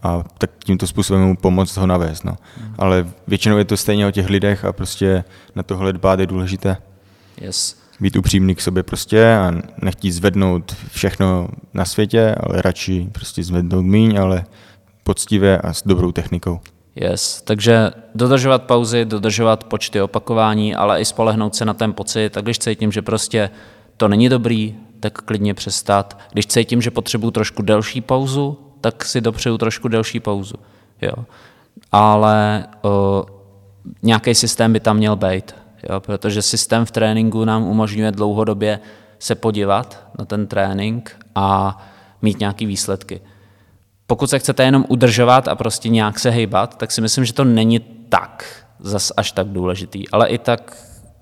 a 0.04 0.23
tak 0.38 0.52
tímto 0.63 0.88
způsobem 0.88 1.23
mu 1.23 1.36
pomoct 1.36 1.78
ho 1.78 1.88
navést. 1.88 2.26
No. 2.26 2.36
Mm. 2.62 2.76
Ale 2.78 3.08
většinou 3.28 3.58
je 3.58 3.65
to 3.65 3.78
stejně 3.78 4.08
o 4.08 4.12
těch 4.12 4.30
lidech 4.30 4.65
a 4.65 4.73
prostě 4.73 5.23
na 5.56 5.63
tohle 5.63 5.93
dbát 5.93 6.19
je 6.19 6.28
důležité. 6.28 6.78
Yes. 7.41 7.78
Být 8.00 8.15
upřímný 8.15 8.56
k 8.56 8.62
sobě 8.62 8.84
prostě 8.84 9.36
a 9.36 9.54
nechtít 9.82 10.12
zvednout 10.12 10.76
všechno 10.91 11.47
na 11.73 11.86
světě, 11.86 12.36
ale 12.39 12.62
radši 12.62 13.10
prostě 13.12 13.43
zvednout 13.43 13.86
míň, 13.86 14.19
ale 14.19 14.45
poctivě 15.04 15.58
a 15.58 15.73
s 15.73 15.84
dobrou 15.86 16.12
technikou. 16.12 16.60
Yes. 17.01 17.41
Takže 17.41 17.91
dodržovat 18.15 18.63
pauzy, 18.63 19.05
dodržovat 19.05 19.63
počty 19.63 20.01
opakování, 20.01 20.75
ale 20.75 21.01
i 21.01 21.05
spolehnout 21.05 21.55
se 21.55 21.65
na 21.65 21.73
ten 21.73 21.93
pocit. 21.93 22.38
A 22.38 22.41
když 22.41 22.60
cítím, 22.60 22.91
že 22.91 23.01
prostě 23.01 23.49
to 23.97 24.07
není 24.07 24.29
dobrý, 24.29 24.75
tak 24.99 25.21
klidně 25.21 25.53
přestat. 25.53 26.19
Když 26.33 26.47
cítím, 26.47 26.81
že 26.81 26.91
potřebuju 26.91 27.31
trošku 27.31 27.62
delší 27.62 28.01
pauzu, 28.01 28.60
tak 28.81 29.05
si 29.05 29.21
dopřeju 29.21 29.57
trošku 29.57 29.88
delší 29.88 30.19
pauzu. 30.19 30.55
Jo. 31.01 31.25
Ale 31.91 32.65
nějaký 34.03 34.36
systém 34.36 34.73
by 34.73 34.79
tam 34.79 34.97
měl 34.97 35.15
být, 35.15 35.55
jo, 35.89 35.99
protože 35.99 36.41
systém 36.41 36.86
v 36.86 36.91
tréninku 36.91 37.45
nám 37.45 37.63
umožňuje 37.63 38.12
dlouhodobě 38.12 38.79
se 39.19 39.36
podívat 39.36 40.07
na 40.19 40.25
ten 40.25 40.47
trénink 40.47 41.17
a 41.36 41.77
mít 42.21 42.39
nějaké 42.39 42.65
výsledky. 42.65 43.21
Pokud 44.08 44.30
se 44.30 44.39
chcete 44.39 44.63
jenom 44.63 44.86
udržovat 44.88 45.48
a 45.48 45.56
prostě 45.56 45.89
nějak 45.89 46.20
se 46.20 46.30
hejbat, 46.30 46.78
tak 46.78 46.91
si 46.91 47.02
myslím, 47.02 47.26
že 47.26 47.34
to 47.34 47.43
není 47.43 47.80
tak 48.10 48.46
zas 48.80 49.12
až 49.17 49.32
tak 49.32 49.48
důležitý. 49.48 50.10
Ale 50.10 50.28
i 50.28 50.38
tak 50.38 50.78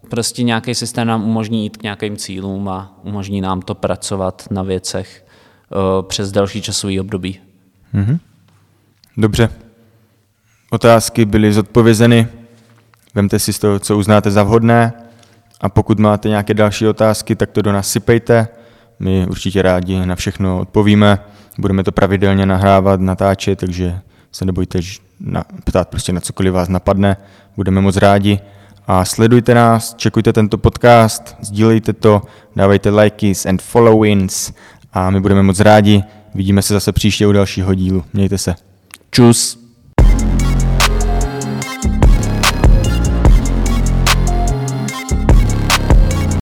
prostě 0.10 0.44
nějaký 0.44 0.76
systém 0.76 1.08
nám 1.08 1.24
umožní 1.24 1.64
jít 1.64 1.78
k 1.78 1.84
nějakým 1.84 2.18
cílům 2.18 2.70
a 2.70 3.00
umožní 3.04 3.42
nám 3.42 3.62
to 3.62 3.76
pracovat 3.76 4.48
na 4.52 4.64
věcech 4.64 5.26
uh, 5.70 6.08
přes 6.08 6.32
další 6.32 6.62
časový 6.62 7.00
období. 7.00 7.40
Mhm. 7.94 8.20
Dobře. 9.18 9.50
Otázky 10.72 11.26
byly 11.26 11.54
zodpovězeny. 11.54 12.28
Vemte 13.16 13.40
si 13.40 13.54
z 13.54 13.60
toho, 13.60 13.80
co 13.80 13.98
uznáte 13.98 14.32
za 14.32 14.44
vhodné. 14.44 14.94
A 15.62 15.70
pokud 15.70 16.00
máte 16.00 16.30
nějaké 16.30 16.54
další 16.54 16.88
otázky, 16.88 17.36
tak 17.36 17.52
to 17.52 17.62
do 17.62 17.72
nás 17.72 17.90
sypejte. 17.90 18.48
My 19.00 19.28
určitě 19.28 19.62
rádi 19.62 20.06
na 20.06 20.16
všechno 20.16 20.60
odpovíme. 20.60 21.20
Budeme 21.58 21.84
to 21.84 21.92
pravidelně 21.92 22.46
nahrávat, 22.46 23.00
natáčet, 23.00 23.60
takže 23.60 24.00
se 24.32 24.46
nebojte 24.46 24.80
na, 25.20 25.44
ptát 25.64 25.90
prostě 25.90 26.14
na 26.14 26.22
cokoliv 26.22 26.54
vás 26.54 26.70
napadne. 26.70 27.18
Budeme 27.56 27.82
moc 27.82 27.98
rádi. 27.98 28.40
A 28.88 29.06
sledujte 29.06 29.54
nás, 29.54 29.96
čekujte 29.98 30.34
tento 30.34 30.58
podcast, 30.58 31.36
sdílejte 31.42 31.94
to, 31.94 32.22
dávejte 32.56 32.90
likes 32.90 33.46
and 33.46 33.62
followings 33.62 34.54
a 34.94 35.10
my 35.10 35.22
budeme 35.22 35.44
moc 35.44 35.60
rádi. 35.60 36.04
Vidíme 36.36 36.62
se 36.62 36.74
zase 36.74 36.92
příště 36.92 37.28
u 37.28 37.32
dalšího 37.32 37.74
dílu. 37.74 38.04
Mějte 38.14 38.38
se. 38.38 38.56
Čus. 39.12 39.65